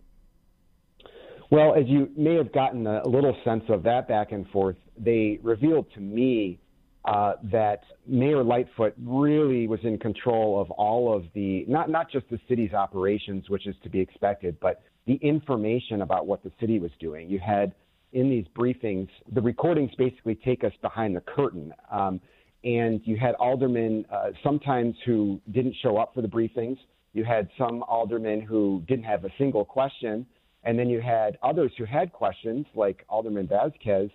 Well, 1.51 1.75
as 1.75 1.85
you 1.87 2.11
may 2.17 2.35
have 2.35 2.53
gotten 2.53 2.87
a 2.87 3.07
little 3.07 3.37
sense 3.45 3.65
of 3.69 3.83
that 3.85 4.07
back 4.09 4.33
and 4.33 4.49
forth, 4.51 4.77
they 4.99 5.39
revealed 5.43 5.87
to 5.95 6.01
me 6.01 6.59
uh, 7.05 7.35
that 7.45 7.83
Mayor 8.07 8.43
Lightfoot 8.43 8.95
really 9.03 9.67
was 9.67 9.81
in 9.83 9.99
control 9.99 10.61
of 10.61 10.71
all 10.73 11.15
of 11.15 11.25
the 11.35 11.65
not 11.69 11.89
not 11.91 12.11
just 12.11 12.29
the 12.31 12.41
city's 12.49 12.73
operations, 12.73 13.49
which 13.49 13.67
is 13.67 13.77
to 13.83 13.89
be 13.89 14.01
expected, 14.01 14.59
but 14.61 14.83
the 15.07 15.15
information 15.23 16.03
about 16.03 16.27
what 16.27 16.43
the 16.43 16.53
city 16.61 16.79
was 16.79 16.91
doing. 17.01 17.29
You 17.29 17.39
had 17.39 17.73
in 18.13 18.29
these 18.29 18.47
briefings, 18.57 19.09
the 19.33 19.41
recordings 19.41 19.91
basically 19.97 20.35
take 20.35 20.65
us 20.65 20.73
behind 20.83 21.15
the 21.15 21.21
curtain. 21.21 21.73
Um, 21.91 22.21
and 22.65 23.01
you 23.05 23.17
had 23.17 23.35
aldermen 23.37 24.05
uh, 24.11 24.31
sometimes 24.43 24.97
who 25.07 25.41
didn't 25.53 25.77
show 25.83 25.97
up 25.97 26.15
for 26.15 26.23
the 26.23 26.29
briefings. 26.29 26.77
You 27.13 27.25
had 27.25 27.49
some 27.57 27.83
aldermen 27.85 28.41
who 28.41 28.83
didn't 28.89 29.05
have 29.05 29.25
a 29.25 29.31
single 29.39 29.65
question. 29.65 30.27
And 30.65 30.79
then 30.79 30.89
you 30.89 31.01
had 31.01 31.39
others 31.43 31.73
who 31.79 31.85
had 31.85 32.13
questions, 32.13 32.67
like 32.75 33.05
Alderman 33.09 33.47
Vasquez, 33.47 34.11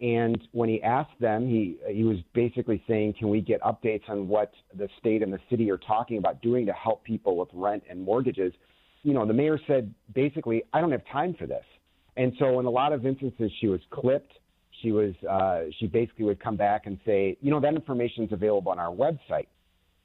and 0.00 0.40
when 0.52 0.68
he 0.68 0.82
asked 0.82 1.18
them, 1.20 1.46
he 1.46 1.76
he 1.88 2.04
was 2.04 2.16
basically 2.32 2.82
saying, 2.88 3.14
"Can 3.18 3.28
we 3.28 3.40
get 3.40 3.60
updates 3.60 4.08
on 4.08 4.28
what 4.28 4.52
the 4.74 4.88
state 4.98 5.22
and 5.22 5.32
the 5.32 5.40
city 5.50 5.70
are 5.70 5.76
talking 5.78 6.16
about 6.16 6.40
doing 6.40 6.64
to 6.66 6.72
help 6.72 7.04
people 7.04 7.36
with 7.36 7.48
rent 7.52 7.82
and 7.88 8.02
mortgages?" 8.02 8.54
You 9.02 9.12
know, 9.12 9.26
the 9.26 9.34
mayor 9.34 9.58
said 9.66 9.92
basically, 10.14 10.62
"I 10.72 10.80
don't 10.80 10.92
have 10.92 11.06
time 11.06 11.34
for 11.34 11.46
this." 11.46 11.64
And 12.16 12.32
so, 12.38 12.60
in 12.60 12.66
a 12.66 12.70
lot 12.70 12.92
of 12.92 13.04
instances, 13.04 13.52
she 13.60 13.68
was 13.68 13.80
clipped. 13.90 14.32
She 14.80 14.92
was 14.92 15.14
uh, 15.28 15.64
she 15.78 15.86
basically 15.86 16.24
would 16.24 16.40
come 16.40 16.56
back 16.56 16.86
and 16.86 16.98
say, 17.04 17.36
"You 17.42 17.50
know, 17.50 17.60
that 17.60 17.74
information 17.74 18.24
is 18.24 18.32
available 18.32 18.72
on 18.72 18.78
our 18.78 18.94
website." 18.94 19.48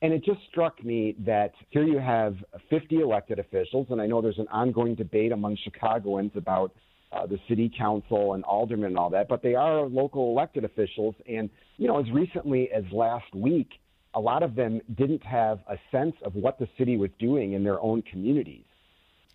And 0.01 0.13
it 0.13 0.25
just 0.25 0.41
struck 0.49 0.83
me 0.83 1.15
that 1.19 1.53
here 1.69 1.83
you 1.83 1.99
have 1.99 2.35
50 2.69 2.97
elected 2.97 3.39
officials, 3.39 3.87
and 3.89 4.01
I 4.01 4.07
know 4.07 4.21
there's 4.21 4.39
an 4.39 4.47
ongoing 4.49 4.93
debate 4.93 5.31
among 5.31 5.55
Chicagoans 5.55 6.31
about 6.35 6.73
uh, 7.15 7.25
the 7.25 7.39
city 7.47 7.71
council 7.77 8.33
and 8.33 8.43
aldermen 8.43 8.87
and 8.87 8.97
all 8.97 9.09
that, 9.09 9.27
but 9.27 9.41
they 9.41 9.55
are 9.55 9.85
local 9.85 10.31
elected 10.31 10.63
officials. 10.65 11.15
And, 11.27 11.49
you 11.77 11.87
know, 11.87 11.99
as 11.99 12.09
recently 12.11 12.69
as 12.71 12.83
last 12.91 13.33
week, 13.33 13.69
a 14.13 14.19
lot 14.19 14.43
of 14.43 14.55
them 14.55 14.81
didn't 14.95 15.23
have 15.23 15.59
a 15.69 15.77
sense 15.91 16.15
of 16.23 16.35
what 16.35 16.59
the 16.59 16.67
city 16.77 16.97
was 16.97 17.09
doing 17.19 17.53
in 17.53 17.63
their 17.63 17.79
own 17.81 18.01
communities. 18.03 18.65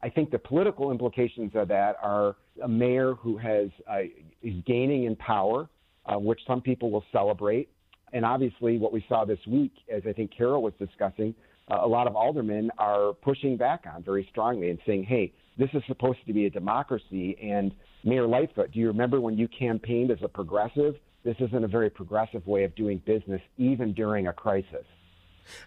I 0.02 0.08
think 0.08 0.30
the 0.30 0.38
political 0.38 0.90
implications 0.90 1.52
of 1.54 1.68
that 1.68 1.96
are 2.02 2.36
a 2.62 2.68
mayor 2.68 3.14
who 3.14 3.36
has 3.36 3.68
uh, 3.90 4.00
is 4.42 4.54
gaining 4.66 5.04
in 5.04 5.16
power, 5.16 5.68
uh, 6.06 6.18
which 6.18 6.40
some 6.46 6.62
people 6.62 6.90
will 6.90 7.04
celebrate, 7.12 7.68
and 8.12 8.24
obviously 8.24 8.78
what 8.78 8.92
we 8.92 9.04
saw 9.08 9.24
this 9.24 9.38
week, 9.46 9.72
as 9.94 10.02
I 10.08 10.12
think 10.12 10.34
Carol 10.36 10.62
was 10.62 10.72
discussing, 10.78 11.34
a 11.70 11.86
lot 11.86 12.06
of 12.06 12.16
aldermen 12.16 12.70
are 12.78 13.12
pushing 13.12 13.56
back 13.56 13.84
on 13.92 14.02
very 14.02 14.26
strongly 14.30 14.70
and 14.70 14.78
saying, 14.86 15.04
"Hey, 15.04 15.32
this 15.60 15.70
is 15.74 15.82
supposed 15.86 16.18
to 16.26 16.32
be 16.32 16.46
a 16.46 16.50
democracy. 16.50 17.36
And 17.40 17.72
Mayor 18.02 18.26
Lightfoot, 18.26 18.72
do 18.72 18.78
you 18.78 18.88
remember 18.88 19.20
when 19.20 19.36
you 19.36 19.46
campaigned 19.46 20.10
as 20.10 20.18
a 20.22 20.28
progressive? 20.28 20.96
This 21.22 21.36
isn't 21.38 21.62
a 21.62 21.68
very 21.68 21.90
progressive 21.90 22.46
way 22.46 22.64
of 22.64 22.74
doing 22.74 23.02
business, 23.04 23.42
even 23.58 23.92
during 23.92 24.26
a 24.26 24.32
crisis. 24.32 24.86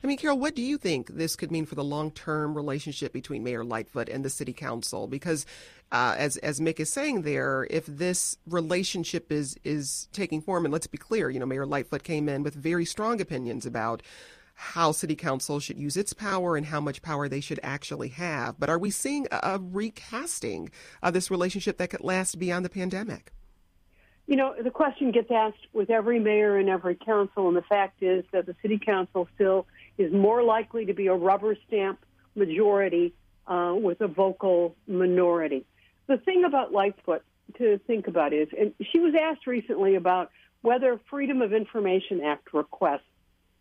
I 0.03 0.07
mean, 0.07 0.17
Carol, 0.17 0.39
what 0.39 0.55
do 0.55 0.61
you 0.61 0.77
think 0.77 1.09
this 1.09 1.35
could 1.35 1.51
mean 1.51 1.65
for 1.65 1.75
the 1.75 1.83
long-term 1.83 2.55
relationship 2.55 3.11
between 3.11 3.43
Mayor 3.43 3.63
Lightfoot 3.63 4.07
and 4.07 4.23
the 4.23 4.29
City 4.29 4.53
Council? 4.53 5.07
Because, 5.07 5.45
uh, 5.91 6.15
as 6.17 6.37
as 6.37 6.59
Mick 6.59 6.79
is 6.79 6.91
saying 6.91 7.23
there, 7.23 7.67
if 7.69 7.85
this 7.85 8.37
relationship 8.47 9.31
is 9.31 9.57
is 9.63 10.07
taking 10.13 10.41
form, 10.41 10.65
and 10.65 10.71
let's 10.71 10.87
be 10.87 10.97
clear, 10.97 11.29
you 11.29 11.39
know, 11.39 11.45
Mayor 11.45 11.65
Lightfoot 11.65 12.03
came 12.03 12.29
in 12.29 12.43
with 12.43 12.55
very 12.55 12.85
strong 12.85 13.19
opinions 13.19 13.65
about 13.65 14.01
how 14.53 14.91
city 14.91 15.15
council 15.15 15.59
should 15.59 15.77
use 15.77 15.97
its 15.97 16.13
power 16.13 16.55
and 16.55 16.65
how 16.67 16.79
much 16.79 17.01
power 17.01 17.27
they 17.27 17.41
should 17.41 17.59
actually 17.63 18.09
have. 18.09 18.59
But 18.59 18.69
are 18.69 18.79
we 18.79 18.91
seeing 18.91 19.27
a, 19.31 19.59
recasting 19.59 20.69
of 21.01 21.13
this 21.13 21.31
relationship 21.31 21.77
that 21.77 21.89
could 21.89 22.01
last 22.01 22.39
beyond 22.39 22.65
the 22.65 22.69
pandemic? 22.69 23.31
You 24.27 24.37
know, 24.37 24.55
the 24.61 24.71
question 24.71 25.11
gets 25.11 25.29
asked 25.31 25.67
with 25.73 25.89
every 25.89 26.19
mayor 26.19 26.57
and 26.57 26.69
every 26.69 26.95
council, 26.95 27.47
and 27.47 27.57
the 27.57 27.63
fact 27.63 28.01
is 28.01 28.23
that 28.31 28.45
the 28.45 28.55
city 28.61 28.79
council 28.79 29.27
still 29.35 29.67
is 29.97 30.13
more 30.13 30.43
likely 30.43 30.85
to 30.85 30.93
be 30.93 31.07
a 31.07 31.13
rubber 31.13 31.57
stamp 31.67 31.99
majority 32.35 33.13
uh, 33.47 33.73
with 33.75 33.99
a 34.01 34.07
vocal 34.07 34.75
minority. 34.87 35.65
The 36.07 36.17
thing 36.17 36.45
about 36.45 36.71
Lightfoot 36.71 37.23
to 37.57 37.79
think 37.85 38.07
about 38.07 38.33
is, 38.33 38.47
and 38.57 38.73
she 38.91 38.99
was 38.99 39.13
asked 39.19 39.45
recently 39.45 39.95
about 39.95 40.31
whether 40.61 40.99
Freedom 41.09 41.41
of 41.41 41.53
Information 41.53 42.21
Act 42.21 42.53
requests 42.53 43.01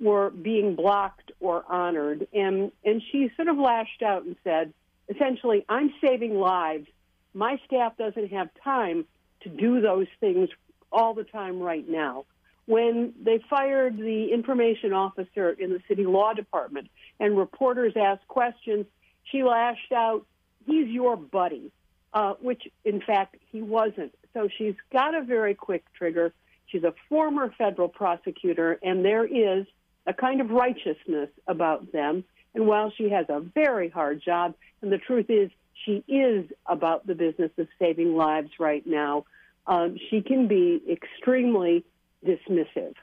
were 0.02 0.30
being 0.30 0.74
blocked 0.74 1.30
or 1.40 1.64
honored. 1.68 2.26
And, 2.32 2.72
and 2.84 3.00
she 3.10 3.30
sort 3.36 3.48
of 3.48 3.56
lashed 3.56 4.02
out 4.02 4.24
and 4.24 4.36
said, 4.42 4.74
essentially, 5.08 5.64
I'm 5.68 5.94
saving 6.00 6.34
lives. 6.34 6.88
My 7.32 7.58
staff 7.66 7.96
doesn't 7.96 8.32
have 8.32 8.48
time 8.62 9.06
to 9.42 9.48
do 9.48 9.80
those 9.80 10.08
things 10.20 10.48
all 10.90 11.14
the 11.14 11.24
time 11.24 11.60
right 11.60 11.88
now. 11.88 12.26
When 12.66 13.14
they 13.22 13.40
fired 13.48 13.96
the 13.96 14.28
information 14.32 14.92
officer 14.92 15.50
in 15.50 15.70
the 15.70 15.80
city 15.88 16.04
law 16.04 16.32
department 16.32 16.90
and 17.18 17.38
reporters 17.38 17.94
asked 17.96 18.26
questions, 18.28 18.86
she 19.24 19.42
lashed 19.42 19.92
out, 19.92 20.26
He's 20.64 20.86
your 20.86 21.16
buddy, 21.16 21.72
uh, 22.14 22.34
which 22.40 22.68
in 22.84 23.00
fact 23.00 23.36
he 23.50 23.62
wasn't. 23.62 24.14
So 24.32 24.48
she's 24.56 24.74
got 24.92 25.14
a 25.14 25.22
very 25.22 25.54
quick 25.54 25.84
trigger. 25.92 26.32
She's 26.66 26.84
a 26.84 26.94
former 27.08 27.52
federal 27.58 27.88
prosecutor, 27.88 28.78
and 28.82 29.04
there 29.04 29.24
is 29.24 29.66
a 30.06 30.12
kind 30.12 30.40
of 30.40 30.50
righteousness 30.50 31.30
about 31.46 31.92
them. 31.92 32.24
And 32.54 32.66
while 32.66 32.92
she 32.96 33.10
has 33.10 33.26
a 33.28 33.40
very 33.40 33.88
hard 33.88 34.22
job, 34.22 34.54
and 34.82 34.92
the 34.92 34.98
truth 34.98 35.26
is, 35.28 35.50
she 35.84 36.04
is 36.06 36.46
about 36.66 37.06
the 37.06 37.14
business 37.14 37.50
of 37.58 37.66
saving 37.78 38.14
lives 38.14 38.50
right 38.58 38.86
now, 38.86 39.24
um, 39.66 39.96
she 40.10 40.20
can 40.20 40.48
be 40.48 40.82
extremely 40.90 41.84
dismissive. 42.24 42.94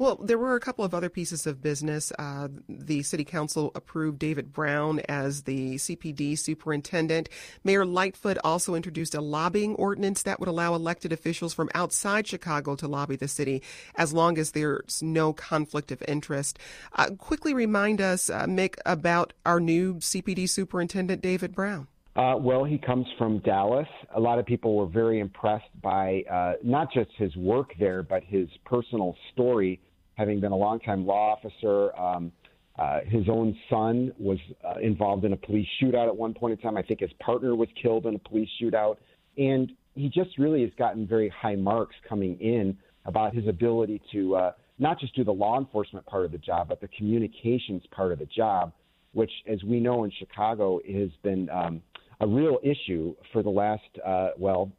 Well, 0.00 0.16
there 0.16 0.38
were 0.38 0.54
a 0.54 0.60
couple 0.60 0.82
of 0.82 0.94
other 0.94 1.10
pieces 1.10 1.46
of 1.46 1.60
business. 1.60 2.10
Uh, 2.18 2.48
the 2.70 3.02
city 3.02 3.22
council 3.22 3.70
approved 3.74 4.18
David 4.18 4.50
Brown 4.50 5.00
as 5.10 5.42
the 5.42 5.74
CPD 5.74 6.38
superintendent. 6.38 7.28
Mayor 7.64 7.84
Lightfoot 7.84 8.38
also 8.42 8.74
introduced 8.74 9.14
a 9.14 9.20
lobbying 9.20 9.74
ordinance 9.74 10.22
that 10.22 10.40
would 10.40 10.48
allow 10.48 10.74
elected 10.74 11.12
officials 11.12 11.52
from 11.52 11.68
outside 11.74 12.26
Chicago 12.26 12.74
to 12.76 12.88
lobby 12.88 13.14
the 13.14 13.28
city 13.28 13.62
as 13.94 14.14
long 14.14 14.38
as 14.38 14.52
there's 14.52 15.02
no 15.02 15.34
conflict 15.34 15.92
of 15.92 16.02
interest. 16.08 16.58
Uh, 16.94 17.10
quickly 17.18 17.52
remind 17.52 18.00
us, 18.00 18.30
uh, 18.30 18.46
Mick, 18.46 18.76
about 18.86 19.34
our 19.44 19.60
new 19.60 19.96
CPD 19.96 20.48
superintendent, 20.48 21.20
David 21.20 21.54
Brown. 21.54 21.88
Uh, 22.16 22.36
well, 22.38 22.64
he 22.64 22.78
comes 22.78 23.06
from 23.18 23.40
Dallas. 23.40 23.86
A 24.16 24.20
lot 24.20 24.38
of 24.38 24.46
people 24.46 24.76
were 24.76 24.86
very 24.86 25.20
impressed 25.20 25.68
by 25.82 26.24
uh, 26.30 26.54
not 26.64 26.90
just 26.90 27.10
his 27.18 27.36
work 27.36 27.72
there, 27.78 28.02
but 28.02 28.24
his 28.24 28.48
personal 28.64 29.14
story 29.32 29.78
having 30.20 30.38
been 30.38 30.52
a 30.52 30.56
longtime 30.56 31.06
law 31.06 31.32
officer. 31.32 31.96
Um, 31.98 32.30
uh, 32.78 33.00
his 33.06 33.28
own 33.28 33.56
son 33.70 34.12
was 34.18 34.38
uh, 34.64 34.78
involved 34.80 35.24
in 35.24 35.32
a 35.32 35.36
police 35.36 35.66
shootout 35.82 36.06
at 36.06 36.16
one 36.16 36.34
point 36.34 36.52
in 36.52 36.58
time. 36.58 36.76
I 36.76 36.82
think 36.82 37.00
his 37.00 37.10
partner 37.20 37.56
was 37.56 37.68
killed 37.80 38.04
in 38.04 38.14
a 38.14 38.18
police 38.18 38.48
shootout. 38.62 38.96
And 39.38 39.72
he 39.94 40.08
just 40.08 40.38
really 40.38 40.62
has 40.62 40.70
gotten 40.78 41.06
very 41.06 41.30
high 41.30 41.56
marks 41.56 41.96
coming 42.06 42.38
in 42.38 42.76
about 43.06 43.34
his 43.34 43.48
ability 43.48 44.00
to 44.12 44.36
uh, 44.36 44.52
not 44.78 45.00
just 45.00 45.14
do 45.16 45.24
the 45.24 45.32
law 45.32 45.58
enforcement 45.58 46.04
part 46.06 46.26
of 46.26 46.32
the 46.32 46.38
job, 46.38 46.68
but 46.68 46.80
the 46.80 46.88
communications 46.88 47.82
part 47.90 48.12
of 48.12 48.18
the 48.18 48.26
job, 48.26 48.72
which, 49.12 49.32
as 49.50 49.62
we 49.64 49.80
know 49.80 50.04
in 50.04 50.12
Chicago, 50.18 50.80
has 50.86 51.10
been 51.22 51.48
um, 51.50 51.82
a 52.20 52.26
real 52.26 52.58
issue 52.62 53.14
for 53.32 53.42
the 53.42 53.50
last, 53.50 53.82
uh, 54.06 54.28
well, 54.38 54.70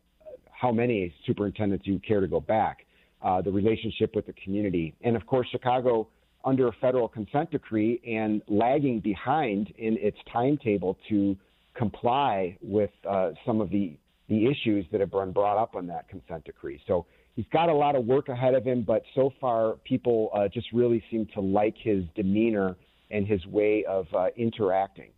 how 0.51 0.71
many 0.71 1.13
superintendents 1.25 1.85
do 1.85 1.91
you 1.91 1.99
care 1.99 2.21
to 2.21 2.27
go 2.27 2.39
back 2.39 2.85
uh, 3.23 3.41
the 3.41 3.51
relationship 3.51 4.15
with 4.15 4.25
the 4.25 4.33
community. 4.33 4.95
And 5.01 5.15
of 5.15 5.25
course, 5.25 5.47
Chicago, 5.51 6.07
under 6.43 6.67
a 6.67 6.71
federal 6.81 7.07
consent 7.07 7.51
decree 7.51 8.01
and 8.07 8.41
lagging 8.47 8.99
behind 8.99 9.73
in 9.77 9.97
its 9.97 10.17
timetable 10.31 10.97
to 11.09 11.37
comply 11.73 12.57
with 12.61 12.89
uh, 13.07 13.31
some 13.45 13.61
of 13.61 13.69
the, 13.69 13.97
the 14.27 14.47
issues 14.47 14.85
that 14.91 14.99
have 14.99 15.11
been 15.11 15.31
brought 15.31 15.57
up 15.57 15.75
on 15.75 15.87
that 15.87 16.07
consent 16.09 16.43
decree. 16.43 16.81
So 16.87 17.05
he's 17.35 17.45
got 17.53 17.69
a 17.69 17.73
lot 17.73 17.95
of 17.95 18.05
work 18.05 18.29
ahead 18.29 18.53
of 18.53 18.63
him, 18.63 18.81
but 18.81 19.03
so 19.15 19.31
far, 19.39 19.73
people 19.83 20.29
uh, 20.33 20.47
just 20.47 20.67
really 20.73 21.03
seem 21.11 21.27
to 21.33 21.41
like 21.41 21.75
his 21.77 22.03
demeanor 22.15 22.75
and 23.09 23.27
his 23.27 23.45
way 23.45 23.85
of 23.85 24.07
uh, 24.15 24.27
interacting. 24.35 25.11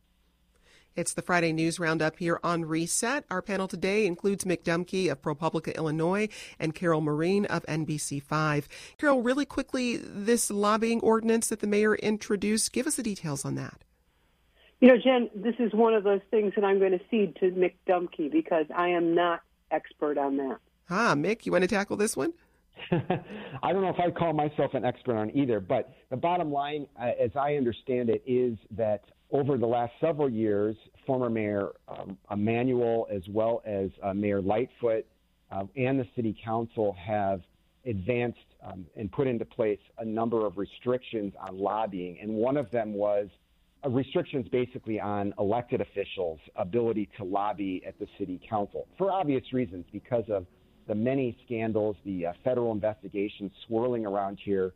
It's 0.95 1.13
the 1.13 1.23
Friday 1.23 1.51
News 1.53 1.79
Roundup 1.79 2.19
here 2.19 2.39
on 2.43 2.65
Reset. 2.65 3.25
Our 3.31 3.41
panel 3.41 3.67
today 3.67 4.05
includes 4.05 4.45
Mick 4.45 4.61
Dumke 4.61 5.11
of 5.11 5.23
ProPublica 5.23 5.75
Illinois 5.75 6.29
and 6.59 6.75
Carol 6.75 7.01
Marin 7.01 7.47
of 7.47 7.65
NBC5. 7.65 8.65
Carol, 8.99 9.23
really 9.23 9.45
quickly, 9.45 9.97
this 9.97 10.51
lobbying 10.51 11.01
ordinance 11.01 11.47
that 11.47 11.61
the 11.61 11.67
mayor 11.67 11.95
introduced, 11.95 12.71
give 12.73 12.85
us 12.85 12.95
the 12.95 13.01
details 13.01 13.43
on 13.43 13.55
that. 13.55 13.83
You 14.81 14.89
know, 14.89 14.97
Jen, 15.03 15.31
this 15.33 15.55
is 15.57 15.73
one 15.73 15.95
of 15.95 16.03
those 16.03 16.21
things 16.29 16.53
that 16.55 16.63
I'm 16.63 16.77
going 16.77 16.91
to 16.91 17.01
cede 17.09 17.37
to 17.37 17.49
Mick 17.51 17.73
Dumke 17.87 18.31
because 18.31 18.67
I 18.75 18.89
am 18.89 19.15
not 19.15 19.41
expert 19.71 20.19
on 20.19 20.37
that. 20.37 20.57
Ah, 20.91 21.15
Mick, 21.15 21.47
you 21.47 21.51
want 21.51 21.63
to 21.63 21.67
tackle 21.67 21.97
this 21.97 22.15
one? 22.15 22.33
I 22.91 23.73
don't 23.73 23.81
know 23.81 23.89
if 23.89 23.99
I'd 23.99 24.15
call 24.15 24.33
myself 24.33 24.75
an 24.75 24.85
expert 24.85 25.15
on 25.15 25.35
either, 25.35 25.59
but 25.59 25.91
the 26.11 26.17
bottom 26.17 26.51
line, 26.51 26.85
uh, 27.01 27.11
as 27.19 27.31
I 27.35 27.55
understand 27.55 28.11
it, 28.11 28.21
is 28.27 28.59
that 28.71 29.05
over 29.33 29.57
the 29.57 29.65
last 29.65 29.91
several 29.99 30.29
years, 30.29 30.75
former 31.07 31.29
Mayor 31.29 31.71
um, 31.87 32.17
Emanuel, 32.31 33.07
as 33.11 33.23
well 33.27 33.63
as 33.65 33.89
uh, 34.03 34.13
Mayor 34.13 34.41
Lightfoot, 34.41 35.05
uh, 35.51 35.63
and 35.75 35.99
the 35.99 36.07
City 36.15 36.37
Council 36.43 36.95
have 37.03 37.41
advanced 37.85 38.37
um, 38.65 38.85
and 38.95 39.11
put 39.11 39.27
into 39.27 39.43
place 39.43 39.79
a 39.97 40.05
number 40.05 40.45
of 40.45 40.57
restrictions 40.57 41.33
on 41.45 41.57
lobbying, 41.57 42.19
and 42.21 42.31
one 42.31 42.55
of 42.55 42.69
them 42.71 42.93
was 42.93 43.27
uh, 43.83 43.89
restrictions 43.89 44.47
basically 44.49 44.99
on 44.99 45.33
elected 45.39 45.81
officials' 45.81 46.39
ability 46.55 47.09
to 47.17 47.23
lobby 47.23 47.83
at 47.85 47.97
the 47.99 48.07
City 48.19 48.39
Council 48.47 48.87
for 48.97 49.11
obvious 49.11 49.51
reasons 49.51 49.83
because 49.91 50.23
of 50.29 50.45
the 50.87 50.95
many 50.95 51.35
scandals, 51.45 51.95
the 52.05 52.27
uh, 52.27 52.33
federal 52.43 52.71
investigations 52.71 53.51
swirling 53.65 54.05
around 54.05 54.37
here 54.43 54.73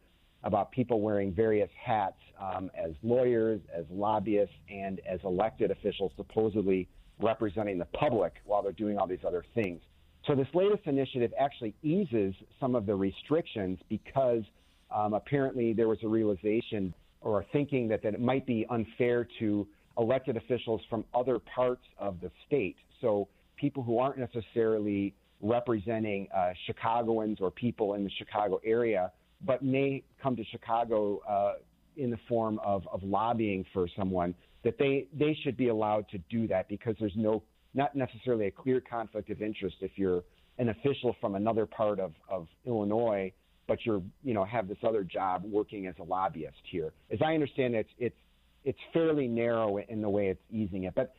about 0.48 0.72
people 0.72 1.02
wearing 1.02 1.34
various 1.34 1.70
hats 1.84 2.16
um, 2.40 2.72
as 2.74 2.92
lawyers, 3.04 3.60
as 3.76 3.84
lobbyists, 3.92 4.56
and 4.70 5.02
as 5.08 5.20
elected 5.26 5.72
officials, 5.72 6.12
supposedly 6.16 6.88
representing 7.20 7.78
the 7.78 7.86
public 7.86 8.36
while 8.46 8.64
they're 8.64 8.72
doing 8.72 8.98
all 8.98 9.08
these 9.08 9.26
other 9.28 9.44
things. 9.54 9.82
So, 10.26 10.36
this 10.36 10.48
latest 10.54 10.86
initiative 10.86 11.34
actually 11.38 11.76
eases 11.84 12.34
some 12.62 12.76
of 12.76 12.86
the 12.86 12.96
restrictions 12.96 13.78
because 13.90 14.44
um, 14.90 15.14
apparently 15.14 15.74
there 15.74 15.90
was 15.90 16.00
a 16.04 16.08
realization 16.08 16.94
or 17.20 17.42
a 17.42 17.46
thinking 17.52 17.90
that, 17.90 18.02
that 18.04 18.14
it 18.14 18.22
might 18.22 18.46
be 18.46 18.66
unfair 18.70 19.28
to 19.40 19.68
elected 19.98 20.38
officials 20.38 20.80
from 20.90 21.04
other 21.14 21.40
parts 21.40 21.84
of 21.98 22.22
the 22.22 22.32
state. 22.46 22.78
So, 23.02 23.28
people 23.58 23.84
who 23.84 24.00
aren't 24.00 24.18
necessarily 24.18 25.14
representing 25.42 26.30
uh, 26.34 26.54
Chicagoans 26.66 27.40
or 27.42 27.52
people 27.52 27.96
in 27.96 28.06
the 28.06 28.12
Chicago 28.18 28.62
area, 28.64 29.12
but 29.45 29.63
may 29.63 30.04
come 30.21 30.36
to 30.36 30.43
Chicago 30.45 31.19
uh, 31.28 31.54
in 31.95 32.10
the 32.10 32.19
form 32.28 32.60
of, 32.63 32.88
of 32.91 33.04
lobbying 33.04 33.65
for 33.73 33.88
someone, 33.95 34.34
that 34.63 34.78
they, 34.78 35.08
they 35.13 35.38
should 35.43 35.58
be 35.58 35.69
allowed 35.69 36.08
to 36.10 36.17
do 36.30 36.47
that 36.47 36.67
because 36.67 36.95
there's 37.00 37.15
no, 37.15 37.43
not 37.73 37.95
necessarily 37.95 38.47
a 38.47 38.52
clear 38.52 38.82
conflict 38.82 39.30
of 39.30 39.41
interest 39.41 39.78
if 39.82 39.91
you're 39.95 40.23
an 40.58 40.69
official 40.69 41.15
from 41.21 41.36
another 41.36 41.65
part 41.65 42.00
of, 42.00 42.13
of 42.30 42.47
Illinois, 42.65 43.32
but 43.67 43.86
you're, 43.86 44.02
you 44.23 44.34
know, 44.34 44.43
have 44.43 44.67
this 44.67 44.78
other 44.86 45.04
job 45.04 45.43
working 45.45 45.88
as 45.88 45.95
a 46.00 46.04
lobbyist 46.04 46.58
here. 46.71 46.91
As 47.12 47.19
I 47.23 47.34
understand 47.34 47.76
it, 47.76 47.88
it's, 48.00 48.15
it's 48.63 48.80
fairly 48.93 49.28
narrow 49.28 49.78
in 49.78 50.02
the 50.02 50.10
way 50.10 50.28
it's 50.28 50.41
easing 50.50 50.84
it. 50.84 50.95
But 50.95 51.13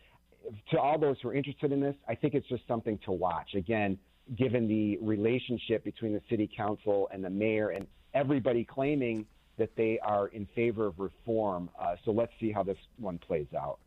to 0.71 0.79
all 0.79 0.99
those 0.99 1.17
who 1.23 1.29
are 1.29 1.35
interested 1.35 1.73
in 1.73 1.81
this, 1.81 1.95
I 2.09 2.15
think 2.15 2.35
it's 2.35 2.49
just 2.49 2.67
something 2.67 2.99
to 3.05 3.13
watch. 3.13 3.55
Again, 3.55 3.99
given 4.37 4.69
the 4.69 4.99
relationship 4.99 5.85
between 5.85 6.13
the 6.13 6.23
city 6.29 6.51
council 6.55 7.09
and 7.13 7.25
the 7.25 7.31
mayor 7.31 7.71
and 7.71 7.87
everybody 8.15 8.65
claiming 8.65 9.27
that 9.59 9.75
they 9.77 9.99
are 10.01 10.29
in 10.29 10.47
favor 10.55 10.87
of 10.87 10.99
reform. 10.99 11.69
Uh, 11.79 11.97
so 12.05 12.13
let's 12.13 12.33
see 12.41 12.53
how 12.53 12.63
this 12.63 12.79
one 12.99 13.19
plays 13.19 13.49
out. 13.57 13.79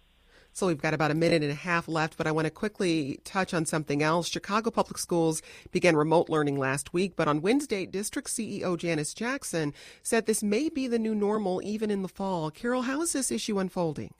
So 0.53 0.67
we've 0.67 0.81
got 0.81 0.93
about 0.93 1.11
a 1.11 1.15
minute 1.15 1.43
and 1.43 1.51
a 1.51 1.55
half 1.55 1.87
left, 1.87 2.17
but 2.17 2.27
I 2.27 2.31
want 2.31 2.45
to 2.45 2.51
quickly 2.51 3.21
touch 3.23 3.53
on 3.53 3.65
something 3.65 4.03
else. 4.03 4.27
Chicago 4.27 4.69
Public 4.69 4.97
Schools 4.97 5.41
began 5.71 5.95
remote 5.95 6.29
learning 6.29 6.59
last 6.59 6.93
week, 6.93 7.15
but 7.15 7.29
on 7.29 7.41
Wednesday, 7.41 7.85
District 7.85 8.27
CEO 8.27 8.77
Janice 8.77 9.13
Jackson 9.13 9.73
said 10.03 10.25
this 10.25 10.43
may 10.43 10.67
be 10.67 10.87
the 10.87 10.99
new 10.99 11.15
normal 11.15 11.61
even 11.63 11.89
in 11.89 12.01
the 12.01 12.09
fall. 12.09 12.51
Carol, 12.51 12.81
how 12.81 13.01
is 13.01 13.13
this 13.13 13.31
issue 13.31 13.59
unfolding? 13.59 14.13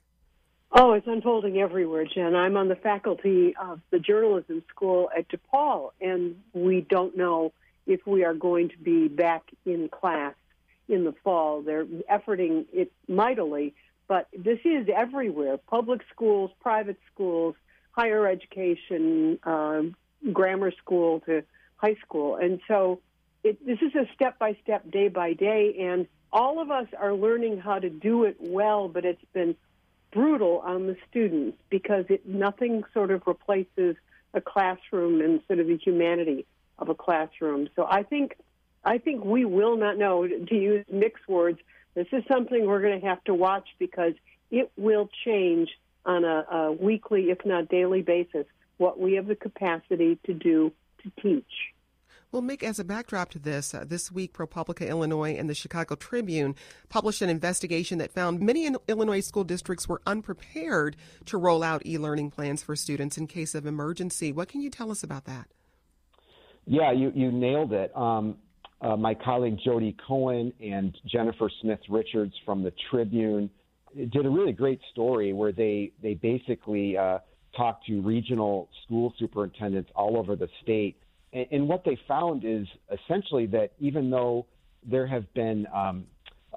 Oh, 0.72 0.94
it's 0.94 1.08
unfolding 1.08 1.58
everywhere, 1.58 2.06
Jen. 2.06 2.34
I'm 2.34 2.56
on 2.56 2.70
the 2.70 2.78
faculty 2.78 3.54
of 3.62 3.82
the 3.90 4.00
journalism 4.00 4.64
school 4.70 5.10
at 5.16 5.26
DePaul, 5.28 5.90
and 6.00 6.38
we 6.54 6.80
don't 6.90 7.18
know 7.18 7.52
if 7.86 8.06
we 8.06 8.24
are 8.24 8.34
going 8.34 8.70
to 8.70 8.78
be 8.78 9.08
back 9.08 9.44
in 9.66 9.90
class 9.90 10.36
in 10.88 11.06
the 11.06 11.14
fall. 11.24 11.62
They're 11.62 11.86
efforting 11.86 12.66
it 12.74 12.92
mightily, 13.08 13.74
but 14.08 14.28
this 14.38 14.60
is 14.66 14.88
everywhere 14.94 15.58
public 15.58 16.02
schools, 16.14 16.52
private 16.60 17.00
schools, 17.14 17.56
higher 17.92 18.28
education, 18.28 19.40
uh, 19.44 19.84
grammar 20.32 20.72
school 20.72 21.22
to 21.22 21.44
high 21.78 21.96
school. 22.06 22.36
And 22.36 22.60
so 22.68 23.00
it, 23.44 23.66
this 23.66 23.80
is 23.82 23.96
a 23.96 24.06
step 24.14 24.38
by 24.38 24.58
step, 24.62 24.90
day 24.92 25.08
by 25.08 25.34
day, 25.34 25.76
and 25.80 26.08
all 26.32 26.62
of 26.62 26.72
us 26.72 26.88
are 27.00 27.14
learning 27.14 27.60
how 27.60 27.80
to 27.80 27.90
do 27.90 28.24
it 28.24 28.38
well, 28.40 28.88
but 28.88 29.06
it's 29.06 29.24
been 29.34 29.56
brutal 30.12 30.60
on 30.60 30.88
the 30.88 30.98
students 31.10 31.58
because 31.70 32.06
it 32.10 32.28
nothing 32.28 32.84
sort 32.94 33.12
of 33.12 33.24
replaces 33.26 33.96
a 34.34 34.42
classroom 34.42 35.22
and 35.22 35.42
sort 35.48 35.60
of 35.60 35.68
the 35.68 35.78
humanity 35.78 36.46
of 36.82 36.90
a 36.90 36.96
classroom. 36.96 37.70
So 37.76 37.86
I 37.90 38.04
think 38.04 38.36
I 38.84 38.98
think 38.98 39.24
we 39.24 39.46
will 39.46 39.78
not 39.78 39.98
know 39.98 40.28
to 40.28 40.56
use 40.56 40.86
Mick's 40.92 41.26
words. 41.28 41.60
This 41.94 42.08
is 42.12 42.24
something 42.28 42.66
we're 42.66 42.82
going 42.82 43.00
to 43.00 43.08
have 43.08 43.24
to 43.26 43.34
watch 43.34 43.68
because 43.78 44.14
it 44.50 44.72
will 44.76 45.08
change 45.24 45.70
on 46.06 46.26
a, 46.26 46.46
a 46.52 46.72
weekly, 46.72 47.30
if 47.30 47.46
not 47.46 47.70
daily 47.70 48.02
basis, 48.02 48.46
what 48.78 49.00
we 49.00 49.14
have 49.14 49.28
the 49.28 49.36
capacity 49.36 50.18
to 50.26 50.34
do 50.34 50.72
to 51.04 51.12
teach. 51.22 51.74
Well, 52.32 52.42
Mick, 52.42 52.64
as 52.64 52.80
a 52.80 52.86
backdrop 52.86 53.30
to 53.32 53.40
this, 53.40 53.74
uh, 53.74 53.84
this 53.86 54.10
week, 54.10 54.34
ProPublica 54.34 54.88
Illinois 54.88 55.36
and 55.36 55.50
the 55.50 55.54
Chicago 55.54 55.96
Tribune 55.96 56.56
published 56.88 57.22
an 57.22 57.30
investigation 57.30 57.98
that 57.98 58.14
found 58.14 58.40
many 58.40 58.74
Illinois 58.88 59.20
school 59.20 59.44
districts 59.44 59.88
were 59.88 60.02
unprepared 60.08 60.96
to 61.26 61.38
roll 61.38 61.62
out 61.62 61.86
e 61.86 61.98
learning 61.98 62.32
plans 62.32 62.64
for 62.64 62.76
students 62.76 63.18
in 63.18 63.28
case 63.28 63.54
of 63.54 63.66
emergency. 63.66 64.32
What 64.32 64.48
can 64.48 64.62
you 64.62 64.70
tell 64.70 64.92
us 64.92 65.04
about 65.04 65.26
that? 65.26 65.50
Yeah, 66.66 66.92
you, 66.92 67.12
you 67.16 67.32
nailed 67.32 67.74
it. 67.74 67.96
Um, 67.96 68.38
uh, 68.82 68.96
my 68.96 69.14
colleague 69.14 69.58
Jodi 69.64 69.96
Cohen 70.08 70.54
and 70.62 70.98
Jennifer 71.06 71.50
Smith 71.62 71.80
Richards 71.90 72.34
from 72.46 72.64
the 72.64 72.74
Tribune 72.90 73.50
did 73.96 74.26
a 74.26 74.30
really 74.30 74.54
great 74.54 74.80
story 74.92 75.34
where 75.34 75.52
they, 75.52 75.92
they 76.02 76.14
basically 76.16 76.98
uh, 76.98 77.20
talked 77.56 77.86
to 77.88 78.02
regional 78.02 78.70
school 78.84 79.14
superintendents 79.20 79.92
all 79.96 80.18
over 80.18 80.36
the 80.36 80.48
state 80.64 80.98
and, 81.34 81.46
and 81.52 81.68
what 81.68 81.84
they 81.84 81.98
found 82.08 82.44
is 82.46 82.68
essentially 82.92 83.46
that 83.48 83.72
even 83.80 84.10
though 84.10 84.46
there 84.90 85.08
have 85.08 85.32
been 85.34 85.68
um, 85.74 86.06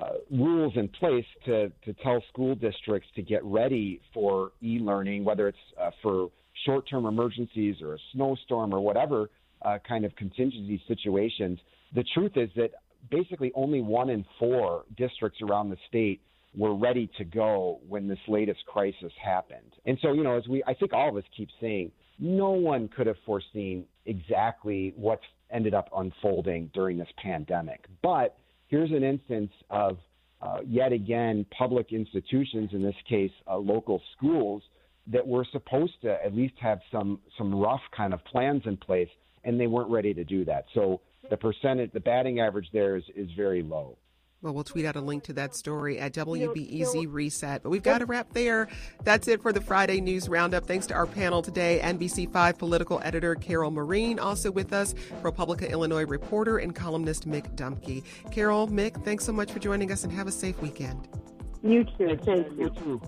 uh, 0.00 0.10
rules 0.30 0.72
in 0.76 0.88
place 0.88 1.26
to, 1.44 1.70
to 1.84 1.92
tell 2.02 2.22
school 2.32 2.54
districts 2.54 3.08
to 3.14 3.22
get 3.22 3.44
ready 3.44 4.00
for 4.12 4.52
e 4.62 4.78
learning, 4.80 5.24
whether 5.24 5.48
it's 5.48 5.58
uh, 5.80 5.90
for 6.02 6.30
short 6.64 6.88
term 6.88 7.06
emergencies 7.06 7.76
or 7.82 7.94
a 7.94 7.98
snowstorm 8.12 8.74
or 8.74 8.80
whatever 8.80 9.30
uh, 9.64 9.78
kind 9.86 10.04
of 10.04 10.14
contingency 10.16 10.82
situations, 10.86 11.58
the 11.94 12.04
truth 12.14 12.32
is 12.36 12.50
that 12.56 12.70
basically 13.10 13.52
only 13.54 13.80
one 13.80 14.10
in 14.10 14.24
four 14.38 14.84
districts 14.96 15.40
around 15.42 15.70
the 15.70 15.76
state 15.88 16.20
were 16.56 16.74
ready 16.74 17.10
to 17.18 17.24
go 17.24 17.80
when 17.88 18.06
this 18.06 18.18
latest 18.28 18.64
crisis 18.66 19.12
happened. 19.22 19.74
And 19.86 19.98
so, 20.00 20.12
you 20.12 20.22
know, 20.22 20.36
as 20.36 20.46
we, 20.48 20.62
I 20.66 20.74
think 20.74 20.92
all 20.92 21.08
of 21.08 21.16
us 21.16 21.24
keep 21.36 21.48
saying, 21.60 21.90
no 22.18 22.50
one 22.50 22.88
could 22.88 23.06
have 23.06 23.16
foreseen 23.26 23.86
exactly 24.06 24.94
what's 24.96 25.24
ended 25.50 25.74
up 25.74 25.88
unfolding 25.96 26.70
during 26.72 26.96
this 26.96 27.08
pandemic. 27.20 27.86
But 28.02 28.36
here's 28.68 28.90
an 28.90 29.02
instance 29.02 29.50
of 29.70 29.98
uh, 30.40 30.58
yet 30.66 30.92
again 30.92 31.46
public 31.56 31.92
institutions, 31.92 32.70
in 32.72 32.82
this 32.82 32.94
case, 33.08 33.30
uh, 33.50 33.56
local 33.56 34.00
schools, 34.16 34.62
that 35.06 35.26
were 35.26 35.46
supposed 35.52 35.94
to 36.02 36.12
at 36.24 36.34
least 36.34 36.54
have 36.60 36.80
some 36.90 37.18
some 37.36 37.54
rough 37.54 37.80
kind 37.96 38.14
of 38.14 38.24
plans 38.24 38.62
in 38.64 38.76
place, 38.76 39.08
and 39.44 39.60
they 39.60 39.66
weren't 39.66 39.90
ready 39.90 40.14
to 40.14 40.24
do 40.24 40.44
that. 40.46 40.66
So 40.74 41.00
the 41.30 41.36
percentage, 41.36 41.92
the 41.92 42.00
batting 42.00 42.40
average 42.40 42.68
there 42.72 42.96
is 42.96 43.04
is 43.14 43.30
very 43.36 43.62
low. 43.62 43.96
Well, 44.44 44.52
we'll 44.52 44.64
tweet 44.64 44.84
out 44.84 44.94
a 44.94 45.00
link 45.00 45.22
to 45.24 45.32
that 45.34 45.54
story 45.54 45.98
at 45.98 46.12
WBEZ 46.12 47.10
Reset. 47.10 47.62
But 47.62 47.70
we've 47.70 47.82
got 47.82 47.98
to 47.98 48.04
wrap 48.06 48.34
there. 48.34 48.68
That's 49.02 49.26
it 49.26 49.40
for 49.40 49.54
the 49.54 49.60
Friday 49.62 50.02
News 50.02 50.28
Roundup. 50.28 50.66
Thanks 50.66 50.86
to 50.88 50.94
our 50.94 51.06
panel 51.06 51.40
today, 51.40 51.80
NBC5 51.82 52.58
political 52.58 53.00
editor 53.02 53.36
Carol 53.36 53.70
Marin, 53.70 54.18
also 54.18 54.50
with 54.50 54.74
us, 54.74 54.94
ProPublica 55.22 55.70
Illinois 55.70 56.04
reporter 56.04 56.58
and 56.58 56.74
columnist 56.74 57.26
Mick 57.26 57.56
Dumke. 57.56 58.04
Carol, 58.30 58.68
Mick, 58.68 59.02
thanks 59.02 59.24
so 59.24 59.32
much 59.32 59.50
for 59.50 59.60
joining 59.60 59.90
us 59.90 60.04
and 60.04 60.12
have 60.12 60.26
a 60.26 60.32
safe 60.32 60.60
weekend. 60.60 61.08
You 61.62 61.84
too. 61.84 62.18
Thank 62.22 62.46
you. 62.50 62.54
you 62.58 62.68
too. 62.68 63.00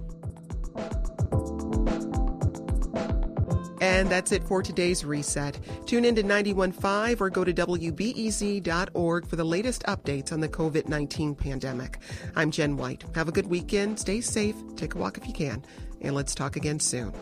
And 3.86 4.10
that's 4.10 4.32
it 4.32 4.42
for 4.42 4.64
today's 4.64 5.04
reset. 5.04 5.60
Tune 5.86 6.04
in 6.04 6.16
to 6.16 6.22
91.5 6.24 7.20
or 7.20 7.30
go 7.30 7.44
to 7.44 7.54
WBEZ.org 7.54 9.26
for 9.28 9.36
the 9.36 9.44
latest 9.44 9.84
updates 9.84 10.32
on 10.32 10.40
the 10.40 10.48
COVID 10.48 10.88
19 10.88 11.36
pandemic. 11.36 11.98
I'm 12.34 12.50
Jen 12.50 12.76
White. 12.76 13.04
Have 13.14 13.28
a 13.28 13.32
good 13.32 13.46
weekend. 13.46 14.00
Stay 14.00 14.20
safe. 14.20 14.56
Take 14.74 14.96
a 14.96 14.98
walk 14.98 15.18
if 15.18 15.28
you 15.28 15.32
can. 15.32 15.64
and 16.00 16.16
let's 16.16 16.34
talk 16.34 16.56
again 16.56 16.80
soon. 16.80 17.12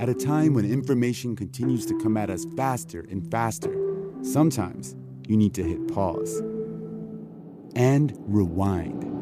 At 0.00 0.08
a 0.08 0.14
time 0.14 0.54
when 0.54 0.64
information 0.64 1.36
continues 1.36 1.84
to 1.86 1.98
come 1.98 2.16
at 2.16 2.30
us 2.30 2.46
faster 2.56 3.04
and 3.10 3.30
faster, 3.30 3.76
sometimes 4.22 4.96
you 5.28 5.36
need 5.36 5.52
to 5.54 5.62
hit 5.62 5.88
pause 5.92 6.42
and 7.76 8.14
rewind. 8.26 9.21